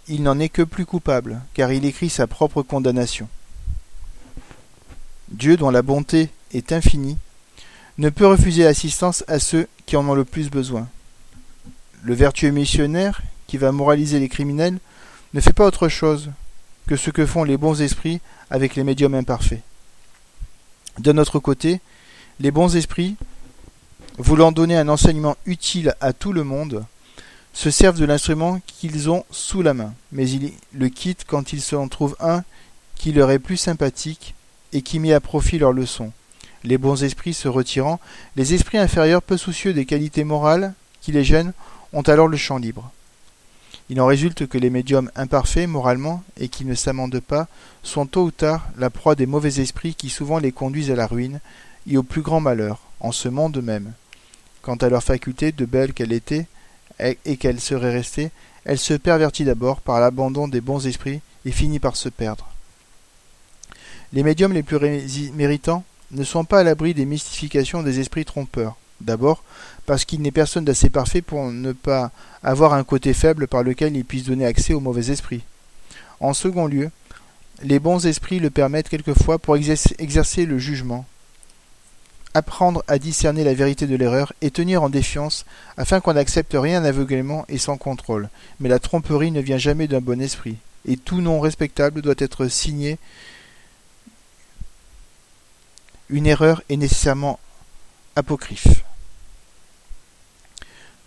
il 0.09 0.23
n'en 0.23 0.38
est 0.38 0.49
que 0.49 0.62
plus 0.62 0.87
coupable, 0.87 1.40
car 1.55 1.73
il 1.73 1.85
écrit 1.85 2.11
sa 2.11 2.27
propre 2.27 2.62
condamnation. 2.62 3.29
Dieu, 5.29 5.57
dont 5.57 5.71
la 5.71 5.83
bonté 5.83 6.29
est 6.53 6.73
infinie, 6.73 7.19
ne 7.99 8.11
peut 8.11 8.27
refuser 8.27 8.64
l'assistance 8.64 9.25
à 9.29 9.38
ceux 9.38 9.69
qui 9.87 9.97
en 9.97 10.09
ont 10.09 10.14
le 10.14 10.25
plus 10.25 10.51
besoin. 10.51 10.88
Le 12.03 12.14
vertueux 12.14 12.51
missionnaire, 12.51 13.23
qui 13.47 13.57
va 13.57 13.73
moraliser 13.73 14.19
les 14.21 14.29
criminels, 14.29 14.79
ne 15.33 15.40
fait 15.40 15.53
pas 15.53 15.67
autre 15.67 15.88
chose 15.88 16.31
que 16.87 16.97
ce 16.97 17.11
que 17.11 17.27
font 17.27 17.45
les 17.45 17.57
bons 17.57 17.81
esprits 17.81 18.21
avec 18.51 18.75
les 18.75 18.85
médiums 18.85 19.14
imparfaits. 19.14 19.62
D'un 20.99 21.19
autre 21.19 21.38
côté, 21.38 21.81
les 22.40 22.51
bons 22.51 22.77
esprits, 22.77 23.17
voulant 24.19 24.53
donner 24.53 24.77
un 24.77 24.88
enseignement 24.88 25.37
utile 25.47 25.95
à 26.01 26.12
tout 26.12 26.33
le 26.33 26.45
monde, 26.45 26.85
se 27.55 27.71
servent 27.71 27.99
de 27.99 28.05
l'instrument 28.05 28.61
qu'ils 28.67 29.09
ont 29.09 29.25
sous 29.31 29.62
la 29.62 29.73
main, 29.73 29.95
mais 30.12 30.29
ils 30.29 30.53
le 30.75 30.88
quittent 30.88 31.25
quand 31.27 31.53
ils 31.53 31.62
s'en 31.62 31.88
trouvent 31.88 32.17
un 32.21 32.43
qui 32.97 33.12
leur 33.12 33.31
est 33.31 33.38
plus 33.38 33.57
sympathique 33.57 34.35
et 34.73 34.83
qui 34.83 34.99
met 34.99 35.12
à 35.12 35.21
profit 35.21 35.59
leur 35.59 35.73
leçon. 35.73 36.12
Les 36.64 36.79
bons 36.79 37.05
esprits 37.05 37.33
se 37.33 37.49
retirant, 37.49 38.01
les 38.37 38.55
esprits 38.55 38.79
inférieurs 38.79 39.23
peu 39.23 39.37
soucieux 39.37 39.73
des 39.73 39.87
qualités 39.87 40.25
morales 40.25 40.75
qui 41.01 41.12
les 41.12 41.25
gênent 41.25 41.53
ont 41.93 42.03
alors 42.03 42.27
le 42.27 42.37
champ 42.37 42.59
libre. 42.59 42.90
Il 43.88 44.01
en 44.01 44.07
résulte 44.07 44.47
que 44.47 44.59
les 44.59 44.71
médiums 44.71 45.11
imparfaits 45.14 45.69
moralement 45.69 46.25
et 46.40 46.49
qui 46.49 46.64
ne 46.64 46.75
s'amendent 46.75 47.21
pas 47.21 47.47
sont 47.83 48.07
tôt 48.07 48.25
ou 48.25 48.31
tard 48.31 48.67
la 48.79 48.90
proie 48.90 49.14
des 49.14 49.27
mauvais 49.27 49.61
esprits 49.61 49.95
qui 49.95 50.09
souvent 50.09 50.38
les 50.38 50.53
conduisent 50.53 50.90
à 50.90 50.97
la 50.97 51.07
ruine 51.07 51.40
et 51.88 51.99
au 51.99 52.03
plus 52.03 52.23
grand 52.23 52.40
malheur, 52.40 52.81
en 53.01 53.12
ce 53.12 53.29
monde 53.29 53.62
même. 53.62 53.93
Quant 54.62 54.77
à 54.77 54.88
leur 54.88 55.03
faculté, 55.03 55.53
de 55.53 55.67
belle 55.67 55.93
qu'elle 55.93 56.12
était, 56.12 56.47
et 57.01 57.37
qu'elle 57.37 57.61
serait 57.61 57.93
restée, 57.93 58.31
elle 58.65 58.79
se 58.79 58.95
pervertit 58.95 59.45
d'abord 59.45 59.81
par 59.81 60.01
l'abandon 60.01 60.49
des 60.49 60.61
bons 60.61 60.87
esprits 60.87 61.21
et 61.45 61.51
finit 61.51 61.81
par 61.81 61.97
se 61.97 62.09
perdre. 62.09 62.49
Les 64.13 64.23
médiums 64.23 64.53
les 64.53 64.63
plus 64.63 64.79
méritants 65.35 65.85
ne 66.13 66.25
sont 66.25 66.45
pas 66.45 66.61
à 66.61 66.63
l'abri 66.63 66.95
des 66.95 67.05
mystifications 67.05 67.83
des 67.83 68.01
esprits 68.01 68.25
trompeurs. 68.25 68.77
D'abord, 69.01 69.43
parce 69.87 70.05
qu'il 70.05 70.23
n'est 70.23 70.31
personne 70.31 70.65
d'assez 70.65 70.89
parfait 70.89 71.21
pour 71.21 71.51
ne 71.51 71.73
pas 71.73 72.13
avoir 72.43 72.75
un 72.75 72.85
côté 72.85 73.13
faible 73.13 73.49
par 73.49 73.63
lequel 73.63 73.97
il 73.97 74.05
puisse 74.05 74.25
donner 74.25 74.47
accès 74.47 74.73
aux 74.73 74.81
mauvais 74.81 75.11
esprits. 75.11 75.43
En 76.21 76.33
second 76.33 76.67
lieu, 76.67 76.91
les 77.63 77.81
bons 77.81 78.07
esprits 78.07 78.39
le 78.39 78.51
permettent 78.51 78.89
quelquefois 78.89 79.39
pour 79.39 79.57
exercer 79.57 80.47
le 80.47 80.59
jugement, 80.59 81.05
apprendre 82.35 82.85
à 82.88 82.99
discerner 82.99 83.44
la 83.44 83.55
vérité 83.55 83.87
de 83.87 83.94
l'erreur 83.94 84.33
et 84.40 84.51
tenir 84.51 84.83
en 84.83 84.90
défiance 84.90 85.47
afin 85.77 86.01
qu'on 86.01 86.14
n'accepte 86.14 86.55
rien 86.59 86.85
aveuglément 86.85 87.44
et 87.49 87.59
sans 87.59 87.77
contrôle. 87.77 88.29
Mais 88.61 88.68
la 88.68 88.81
tromperie 88.81 89.31
ne 89.31 89.40
vient 89.40 89.59
jamais 89.59 89.87
d'un 89.87 90.01
bon 90.01 90.20
esprit, 90.20 90.57
et 90.87 90.97
tout 90.97 91.20
nom 91.20 91.40
respectable 91.40 92.03
doit 92.03 92.14
être 92.18 92.49
signé. 92.49 92.99
Une 96.11 96.27
erreur 96.27 96.62
est 96.68 96.77
nécessairement 96.77 97.38
apocryphe. 98.16 98.85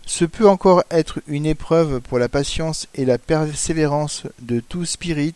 Ce 0.06 0.24
peut 0.24 0.48
encore 0.48 0.82
être 0.90 1.20
une 1.26 1.44
épreuve 1.44 2.00
pour 2.00 2.18
la 2.18 2.30
patience 2.30 2.88
et 2.94 3.04
la 3.04 3.18
persévérance 3.18 4.22
de 4.40 4.60
tout 4.60 4.86
spirit, 4.86 5.34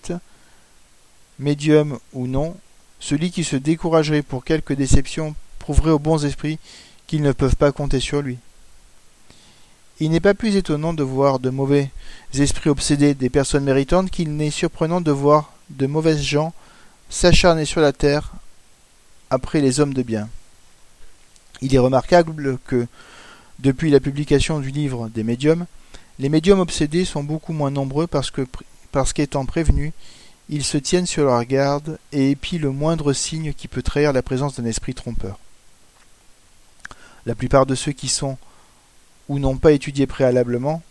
médium 1.38 1.98
ou 2.14 2.26
non, 2.26 2.56
celui 2.98 3.30
qui 3.30 3.44
se 3.44 3.56
découragerait 3.56 4.22
pour 4.22 4.44
quelque 4.44 4.72
déception 4.72 5.34
prouverait 5.62 5.92
aux 5.92 5.98
bons 5.98 6.24
esprits 6.26 6.58
qu'ils 7.06 7.22
ne 7.22 7.32
peuvent 7.32 7.56
pas 7.56 7.72
compter 7.72 8.00
sur 8.00 8.20
lui. 8.20 8.38
Il 10.00 10.10
n'est 10.10 10.20
pas 10.20 10.34
plus 10.34 10.56
étonnant 10.56 10.92
de 10.92 11.04
voir 11.04 11.38
de 11.38 11.48
mauvais 11.48 11.90
esprits 12.34 12.68
obsédés 12.68 13.14
des 13.14 13.30
personnes 13.30 13.64
méritantes 13.64 14.10
qu'il 14.10 14.36
n'est 14.36 14.50
surprenant 14.50 15.00
de 15.00 15.12
voir 15.12 15.52
de 15.70 15.86
mauvaises 15.86 16.22
gens 16.22 16.52
s'acharner 17.08 17.64
sur 17.64 17.80
la 17.80 17.92
terre 17.92 18.32
après 19.30 19.60
les 19.60 19.80
hommes 19.80 19.94
de 19.94 20.02
bien. 20.02 20.28
Il 21.60 21.74
est 21.74 21.78
remarquable 21.78 22.58
que, 22.66 22.86
depuis 23.60 23.90
la 23.90 24.00
publication 24.00 24.58
du 24.58 24.70
livre 24.70 25.08
des 25.08 25.22
médiums, 25.22 25.66
les 26.18 26.28
médiums 26.28 26.60
obsédés 26.60 27.04
sont 27.04 27.22
beaucoup 27.22 27.52
moins 27.52 27.70
nombreux 27.70 28.06
parce 28.06 28.32
parce 28.90 29.12
qu'étant 29.12 29.46
prévenus, 29.46 29.92
ils 30.48 30.64
se 30.64 30.76
tiennent 30.76 31.06
sur 31.06 31.24
leur 31.24 31.44
garde 31.44 31.98
et 32.12 32.32
épient 32.32 32.58
le 32.58 32.70
moindre 32.70 33.12
signe 33.12 33.54
qui 33.54 33.68
peut 33.68 33.82
trahir 33.82 34.12
la 34.12 34.22
présence 34.22 34.56
d'un 34.56 34.66
esprit 34.66 34.94
trompeur. 34.94 35.38
La 37.26 37.34
plupart 37.34 37.66
de 37.66 37.74
ceux 37.74 37.92
qui 37.92 38.08
sont 38.08 38.36
ou 39.28 39.38
n'ont 39.38 39.56
pas 39.56 39.72
étudié 39.72 40.06
préalablement 40.06 40.82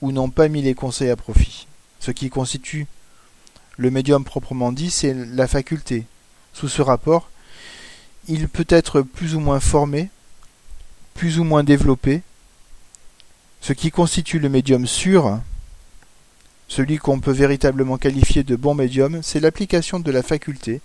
ou 0.00 0.12
n'ont 0.12 0.30
pas 0.30 0.48
mis 0.48 0.62
les 0.62 0.74
conseils 0.74 1.10
à 1.10 1.16
profit. 1.16 1.66
Ce 2.00 2.10
qui 2.10 2.30
constitue 2.30 2.86
le 3.76 3.90
médium 3.90 4.24
proprement 4.24 4.72
dit, 4.72 4.90
c'est 4.90 5.14
la 5.14 5.46
faculté. 5.46 6.04
Sous 6.52 6.68
ce 6.68 6.82
rapport, 6.82 7.30
il 8.26 8.48
peut 8.48 8.66
être 8.68 9.02
plus 9.02 9.34
ou 9.34 9.40
moins 9.40 9.60
formé, 9.60 10.10
plus 11.14 11.38
ou 11.38 11.44
moins 11.44 11.64
développé. 11.64 12.22
Ce 13.60 13.72
qui 13.72 13.90
constitue 13.90 14.38
le 14.38 14.48
médium 14.48 14.86
sûr, 14.86 15.40
celui 16.68 16.98
qu'on 16.98 17.20
peut 17.20 17.32
véritablement 17.32 17.96
qualifier 17.96 18.42
de 18.42 18.54
bon 18.54 18.74
médium, 18.74 19.20
c'est 19.22 19.40
l'application 19.40 19.98
de 20.00 20.10
la 20.10 20.22
faculté, 20.22 20.80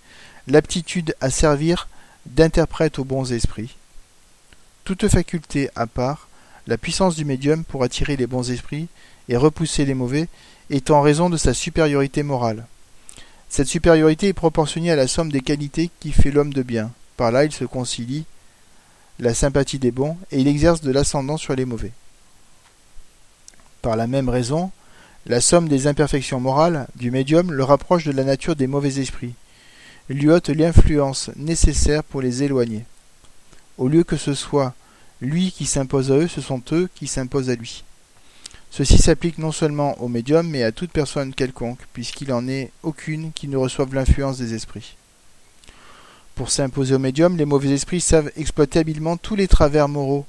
l'aptitude 0.48 1.14
à 1.20 1.30
servir 1.30 1.88
d'interprète 2.26 2.98
aux 2.98 3.04
bons 3.04 3.32
esprits, 3.32 3.76
toute 4.84 5.08
faculté 5.08 5.70
à 5.74 5.86
part, 5.86 6.28
la 6.66 6.78
puissance 6.78 7.16
du 7.16 7.24
médium 7.24 7.64
pour 7.64 7.84
attirer 7.84 8.16
les 8.16 8.26
bons 8.26 8.50
esprits 8.50 8.88
et 9.28 9.36
repousser 9.36 9.84
les 9.84 9.94
mauvais 9.94 10.28
est 10.70 10.90
en 10.90 11.00
raison 11.00 11.30
de 11.30 11.36
sa 11.36 11.54
supériorité 11.54 12.22
morale. 12.22 12.66
Cette 13.48 13.66
supériorité 13.68 14.28
est 14.28 14.34
proportionnée 14.34 14.90
à 14.90 14.96
la 14.96 15.08
somme 15.08 15.32
des 15.32 15.40
qualités 15.40 15.90
qui 16.00 16.12
fait 16.12 16.30
l'homme 16.30 16.52
de 16.52 16.62
bien. 16.62 16.90
Par 17.16 17.30
là, 17.30 17.44
il 17.44 17.52
se 17.52 17.64
concilie 17.64 18.24
la 19.18 19.32
sympathie 19.32 19.78
des 19.78 19.92
bons 19.92 20.18
et 20.30 20.40
il 20.40 20.48
exerce 20.48 20.80
de 20.80 20.90
l'ascendant 20.90 21.36
sur 21.36 21.54
les 21.54 21.64
mauvais. 21.64 21.92
Par 23.80 23.96
la 23.96 24.06
même 24.06 24.28
raison, 24.28 24.70
la 25.26 25.40
somme 25.40 25.68
des 25.68 25.86
imperfections 25.86 26.40
morales 26.40 26.88
du 26.96 27.10
médium 27.10 27.52
le 27.52 27.64
rapproche 27.64 28.04
de 28.04 28.12
la 28.12 28.24
nature 28.24 28.56
des 28.56 28.66
mauvais 28.66 28.98
esprits, 28.98 29.34
lui 30.10 30.28
ôte 30.30 30.48
l'influence 30.50 31.30
nécessaire 31.36 32.04
pour 32.04 32.20
les 32.20 32.42
éloigner. 32.42 32.84
Au 33.78 33.88
lieu 33.88 34.04
que 34.04 34.16
ce 34.16 34.34
soit 34.34 34.74
lui 35.20 35.52
qui 35.52 35.66
s'impose 35.66 36.12
à 36.12 36.16
eux, 36.16 36.28
ce 36.28 36.40
sont 36.40 36.62
eux 36.72 36.88
qui 36.94 37.06
s'imposent 37.06 37.50
à 37.50 37.54
lui. 37.54 37.84
Ceci 38.70 38.98
s'applique 38.98 39.38
non 39.38 39.52
seulement 39.52 40.00
aux 40.02 40.08
médiums, 40.08 40.48
mais 40.48 40.64
à 40.64 40.72
toute 40.72 40.90
personne 40.90 41.34
quelconque, 41.34 41.78
puisqu'il 41.92 42.28
n'en 42.28 42.48
est 42.48 42.72
aucune 42.82 43.32
qui 43.32 43.46
ne 43.46 43.56
reçoive 43.56 43.94
l'influence 43.94 44.38
des 44.38 44.54
esprits. 44.54 44.96
Pour 46.34 46.50
s'imposer 46.50 46.96
aux 46.96 46.98
médiums, 46.98 47.36
les 47.36 47.44
mauvais 47.44 47.70
esprits 47.70 48.00
savent 48.00 48.32
exploiter 48.36 48.80
habilement 48.80 49.16
tous 49.16 49.36
les 49.36 49.46
travers 49.46 49.88
moraux. 49.88 50.26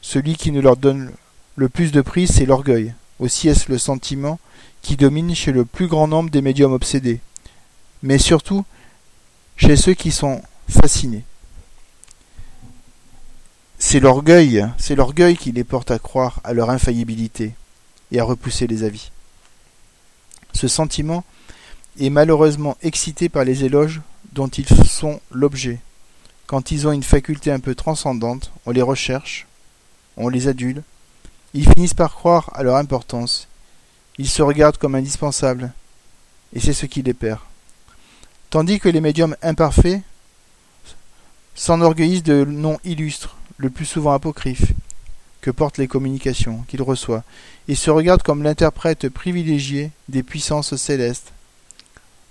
Celui 0.00 0.36
qui 0.36 0.52
ne 0.52 0.60
leur 0.60 0.76
donne 0.76 1.10
le 1.56 1.68
plus 1.68 1.90
de 1.90 2.00
prix, 2.00 2.28
c'est 2.28 2.46
l'orgueil. 2.46 2.94
Aussi 3.18 3.48
est-ce 3.48 3.70
le 3.70 3.78
sentiment 3.78 4.38
qui 4.80 4.96
domine 4.96 5.34
chez 5.34 5.50
le 5.50 5.64
plus 5.64 5.88
grand 5.88 6.06
nombre 6.06 6.30
des 6.30 6.40
médiums 6.40 6.72
obsédés, 6.72 7.18
mais 8.02 8.18
surtout 8.18 8.64
chez 9.56 9.74
ceux 9.74 9.94
qui 9.94 10.12
sont 10.12 10.40
fascinés. 10.68 11.24
C'est 13.80 14.00
l'orgueil, 14.00 14.66
c'est 14.76 14.96
l'orgueil 14.96 15.36
qui 15.36 15.52
les 15.52 15.62
porte 15.62 15.92
à 15.92 16.00
croire 16.00 16.40
à 16.42 16.52
leur 16.52 16.68
infaillibilité 16.68 17.54
et 18.10 18.18
à 18.18 18.24
repousser 18.24 18.66
les 18.66 18.82
avis. 18.82 19.12
Ce 20.52 20.66
sentiment 20.66 21.24
est 22.00 22.10
malheureusement 22.10 22.76
excité 22.82 23.28
par 23.28 23.44
les 23.44 23.64
éloges 23.64 24.00
dont 24.32 24.48
ils 24.48 24.68
sont 24.84 25.20
l'objet. 25.30 25.78
Quand 26.46 26.72
ils 26.72 26.88
ont 26.88 26.92
une 26.92 27.04
faculté 27.04 27.52
un 27.52 27.60
peu 27.60 27.76
transcendante, 27.76 28.50
on 28.66 28.72
les 28.72 28.82
recherche, 28.82 29.46
on 30.16 30.28
les 30.28 30.48
adule, 30.48 30.82
ils 31.54 31.68
finissent 31.68 31.94
par 31.94 32.14
croire 32.14 32.50
à 32.54 32.64
leur 32.64 32.76
importance, 32.76 33.46
ils 34.18 34.28
se 34.28 34.42
regardent 34.42 34.78
comme 34.78 34.96
indispensables, 34.96 35.72
et 36.52 36.60
c'est 36.60 36.72
ce 36.72 36.86
qui 36.86 37.02
les 37.02 37.14
perd. 37.14 37.40
Tandis 38.50 38.80
que 38.80 38.88
les 38.88 39.00
médiums 39.00 39.36
imparfaits 39.40 40.02
s'enorgueillissent 41.54 42.24
de 42.24 42.44
noms 42.44 42.78
illustres, 42.84 43.37
le 43.58 43.70
plus 43.70 43.84
souvent 43.84 44.12
apocryphe, 44.12 44.72
que 45.40 45.50
portent 45.50 45.78
les 45.78 45.88
communications 45.88 46.64
qu'il 46.68 46.82
reçoit, 46.82 47.24
et 47.66 47.74
se 47.74 47.90
regarde 47.90 48.22
comme 48.22 48.42
l'interprète 48.42 49.08
privilégié 49.08 49.90
des 50.08 50.22
puissances 50.22 50.76
célestes. 50.76 51.32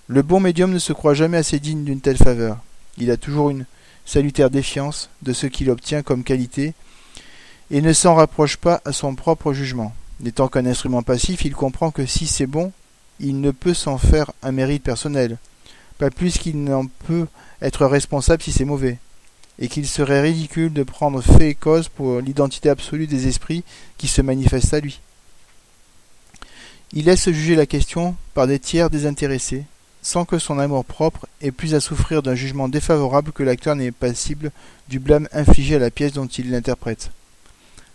Le 0.08 0.22
bon 0.22 0.40
médium 0.40 0.72
ne 0.72 0.78
se 0.78 0.92
croit 0.92 1.14
jamais 1.14 1.36
assez 1.36 1.60
digne 1.60 1.84
d'une 1.84 2.00
telle 2.00 2.16
faveur. 2.16 2.58
Il 2.96 3.10
a 3.10 3.16
toujours 3.16 3.50
une 3.50 3.66
salutaire 4.04 4.50
défiance 4.50 5.10
de 5.22 5.34
ce 5.34 5.46
qu'il 5.46 5.70
obtient 5.70 6.02
comme 6.02 6.24
qualité, 6.24 6.74
et 7.70 7.82
ne 7.82 7.92
s'en 7.92 8.14
rapproche 8.14 8.56
pas 8.56 8.80
à 8.86 8.92
son 8.92 9.14
propre 9.14 9.52
jugement. 9.52 9.94
N'étant 10.20 10.48
qu'un 10.48 10.66
instrument 10.66 11.02
passif, 11.02 11.44
il 11.44 11.54
comprend 11.54 11.90
que 11.90 12.06
si 12.06 12.26
c'est 12.26 12.46
bon, 12.46 12.72
il 13.20 13.40
ne 13.40 13.50
peut 13.50 13.74
s'en 13.74 13.98
faire 13.98 14.32
un 14.42 14.52
mérite 14.52 14.82
personnel, 14.82 15.36
pas 15.98 16.10
plus 16.10 16.38
qu'il 16.38 16.64
n'en 16.64 16.86
peut 16.86 17.26
être 17.60 17.84
responsable 17.84 18.42
si 18.42 18.52
c'est 18.52 18.64
mauvais 18.64 18.98
et 19.58 19.68
qu'il 19.68 19.86
serait 19.86 20.20
ridicule 20.20 20.72
de 20.72 20.82
prendre 20.82 21.20
fait 21.20 21.50
et 21.50 21.54
cause 21.54 21.88
pour 21.88 22.20
l'identité 22.20 22.68
absolue 22.68 23.06
des 23.06 23.26
esprits 23.26 23.64
qui 23.96 24.08
se 24.08 24.22
manifestent 24.22 24.74
à 24.74 24.80
lui. 24.80 25.00
Il 26.92 27.04
laisse 27.04 27.28
juger 27.30 27.54
la 27.54 27.66
question 27.66 28.16
par 28.34 28.46
des 28.46 28.58
tiers 28.58 28.88
désintéressés, 28.88 29.64
sans 30.00 30.24
que 30.24 30.38
son 30.38 30.58
amour 30.58 30.84
propre 30.84 31.26
ait 31.42 31.50
plus 31.50 31.74
à 31.74 31.80
souffrir 31.80 32.22
d'un 32.22 32.34
jugement 32.34 32.68
défavorable 32.68 33.32
que 33.32 33.42
l'acteur 33.42 33.74
n'est 33.76 33.92
passible 33.92 34.52
du 34.88 34.98
blâme 34.98 35.28
infligé 35.32 35.76
à 35.76 35.80
la 35.80 35.90
pièce 35.90 36.12
dont 36.12 36.26
il 36.26 36.50
l'interprète. 36.50 37.10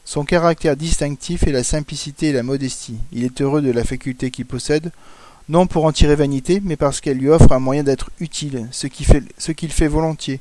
Son 0.05 0.25
caractère 0.25 0.75
distinctif 0.75 1.43
est 1.43 1.51
la 1.51 1.63
simplicité 1.63 2.27
et 2.27 2.33
la 2.33 2.43
modestie. 2.43 2.97
Il 3.13 3.23
est 3.23 3.41
heureux 3.41 3.61
de 3.61 3.71
la 3.71 3.85
faculté 3.85 4.31
qu'il 4.31 4.45
possède, 4.45 4.91
non 5.49 5.65
pour 5.65 5.85
en 5.85 5.91
tirer 5.91 6.15
vanité, 6.15 6.61
mais 6.63 6.75
parce 6.75 7.01
qu'elle 7.01 7.17
lui 7.17 7.29
offre 7.29 7.51
un 7.53 7.59
moyen 7.59 7.83
d'être 7.83 8.11
utile, 8.19 8.67
ce 8.71 8.87
qu'il 8.87 9.05
fait, 9.05 9.23
fait 9.39 9.87
volontiers, 9.87 10.39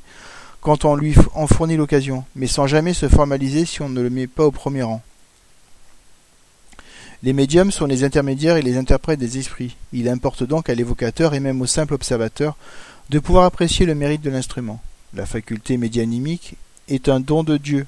quand 0.63 0.85
on 0.85 0.95
lui 0.95 1.13
en 1.35 1.45
fournit 1.45 1.75
l'occasion, 1.75 2.23
mais 2.35 2.47
sans 2.47 2.67
jamais 2.67 2.93
se 2.93 3.09
formaliser 3.09 3.65
si 3.65 3.81
on 3.81 3.89
ne 3.89 4.01
le 4.01 4.09
met 4.09 4.27
pas 4.27 4.45
au 4.45 4.51
premier 4.51 4.81
rang. 4.81 5.01
Les 7.21 7.33
médiums 7.33 7.71
sont 7.71 7.85
les 7.85 8.03
intermédiaires 8.03 8.57
et 8.57 8.61
les 8.61 8.77
interprètes 8.77 9.19
des 9.19 9.37
esprits. 9.37 9.75
Il 9.91 10.09
importe 10.09 10.43
donc 10.43 10.69
à 10.69 10.75
l'évocateur 10.75 11.33
et 11.33 11.39
même 11.39 11.61
au 11.61 11.65
simple 11.65 11.93
observateur 11.93 12.55
de 13.09 13.19
pouvoir 13.19 13.45
apprécier 13.45 13.85
le 13.85 13.93
mérite 13.93 14.21
de 14.21 14.29
l'instrument. 14.29 14.81
la 15.13 15.25
faculté 15.25 15.77
médianimique, 15.77 16.55
est 16.87 17.07
un 17.07 17.19
don 17.19 17.43
de 17.43 17.57
Dieu, 17.57 17.85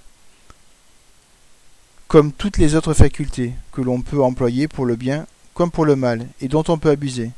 comme 2.08 2.32
toutes 2.32 2.58
les 2.58 2.76
autres 2.76 2.94
facultés 2.94 3.54
que 3.72 3.82
l'on 3.82 4.02
peut 4.02 4.22
employer 4.22 4.68
pour 4.68 4.86
le 4.86 4.96
bien 4.96 5.26
comme 5.54 5.72
pour 5.72 5.86
le 5.86 5.96
mal, 5.96 6.28
et 6.42 6.50
dont 6.50 6.66
on 6.68 6.78
peut 6.78 6.90
abuser. 6.90 7.32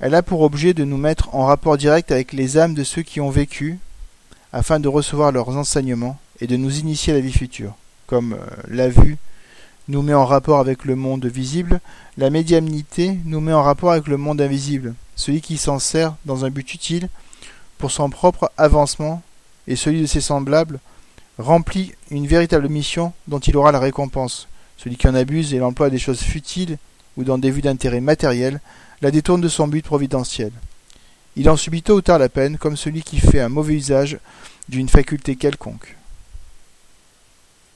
Elle 0.00 0.14
a 0.14 0.22
pour 0.22 0.40
objet 0.40 0.72
de 0.72 0.82
nous 0.82 0.96
mettre 0.96 1.34
en 1.34 1.44
rapport 1.44 1.76
direct 1.76 2.10
avec 2.10 2.32
les 2.32 2.56
âmes 2.56 2.72
de 2.74 2.84
ceux 2.84 3.02
qui 3.02 3.20
ont 3.20 3.28
vécu, 3.28 3.78
afin 4.52 4.80
de 4.80 4.88
recevoir 4.88 5.32
leurs 5.32 5.56
enseignements 5.56 6.18
et 6.40 6.46
de 6.46 6.56
nous 6.56 6.78
initier 6.78 7.12
à 7.12 7.16
la 7.16 7.22
vie 7.22 7.32
future. 7.32 7.74
Comme 8.06 8.34
euh, 8.34 8.46
la 8.68 8.88
vue 8.88 9.18
nous 9.88 10.02
met 10.02 10.14
en 10.14 10.24
rapport 10.24 10.58
avec 10.58 10.84
le 10.84 10.96
monde 10.96 11.26
visible, 11.26 11.80
la 12.16 12.30
médiumnité 12.30 13.18
nous 13.24 13.40
met 13.40 13.52
en 13.52 13.62
rapport 13.62 13.92
avec 13.92 14.06
le 14.06 14.16
monde 14.16 14.40
invisible, 14.40 14.94
celui 15.16 15.40
qui 15.40 15.56
s'en 15.56 15.78
sert 15.78 16.14
dans 16.24 16.44
un 16.44 16.50
but 16.50 16.74
utile 16.74 17.08
pour 17.78 17.90
son 17.90 18.10
propre 18.10 18.50
avancement 18.56 19.22
et 19.66 19.76
celui 19.76 20.00
de 20.02 20.06
ses 20.06 20.20
semblables 20.20 20.80
remplit 21.38 21.92
une 22.10 22.26
véritable 22.26 22.68
mission 22.68 23.12
dont 23.28 23.38
il 23.38 23.56
aura 23.56 23.72
la 23.72 23.78
récompense. 23.78 24.48
Celui 24.76 24.96
qui 24.96 25.08
en 25.08 25.14
abuse 25.14 25.54
et 25.54 25.58
l'emploi 25.58 25.90
des 25.90 25.98
choses 25.98 26.20
futiles 26.20 26.78
ou 27.16 27.24
dans 27.24 27.38
des 27.38 27.50
vues 27.50 27.62
d'intérêt 27.62 28.00
matériel 28.00 28.60
la 29.02 29.10
détourne 29.10 29.40
de 29.40 29.48
son 29.48 29.66
but 29.66 29.84
providentiel. 29.84 30.52
Il 31.40 31.48
en 31.48 31.56
subit 31.56 31.80
tôt 31.80 31.96
ou 31.96 32.02
tard 32.02 32.18
la 32.18 32.28
peine, 32.28 32.58
comme 32.58 32.76
celui 32.76 33.00
qui 33.02 33.18
fait 33.18 33.40
un 33.40 33.48
mauvais 33.48 33.72
usage 33.72 34.18
d'une 34.68 34.90
faculté 34.90 35.36
quelconque. 35.36 35.96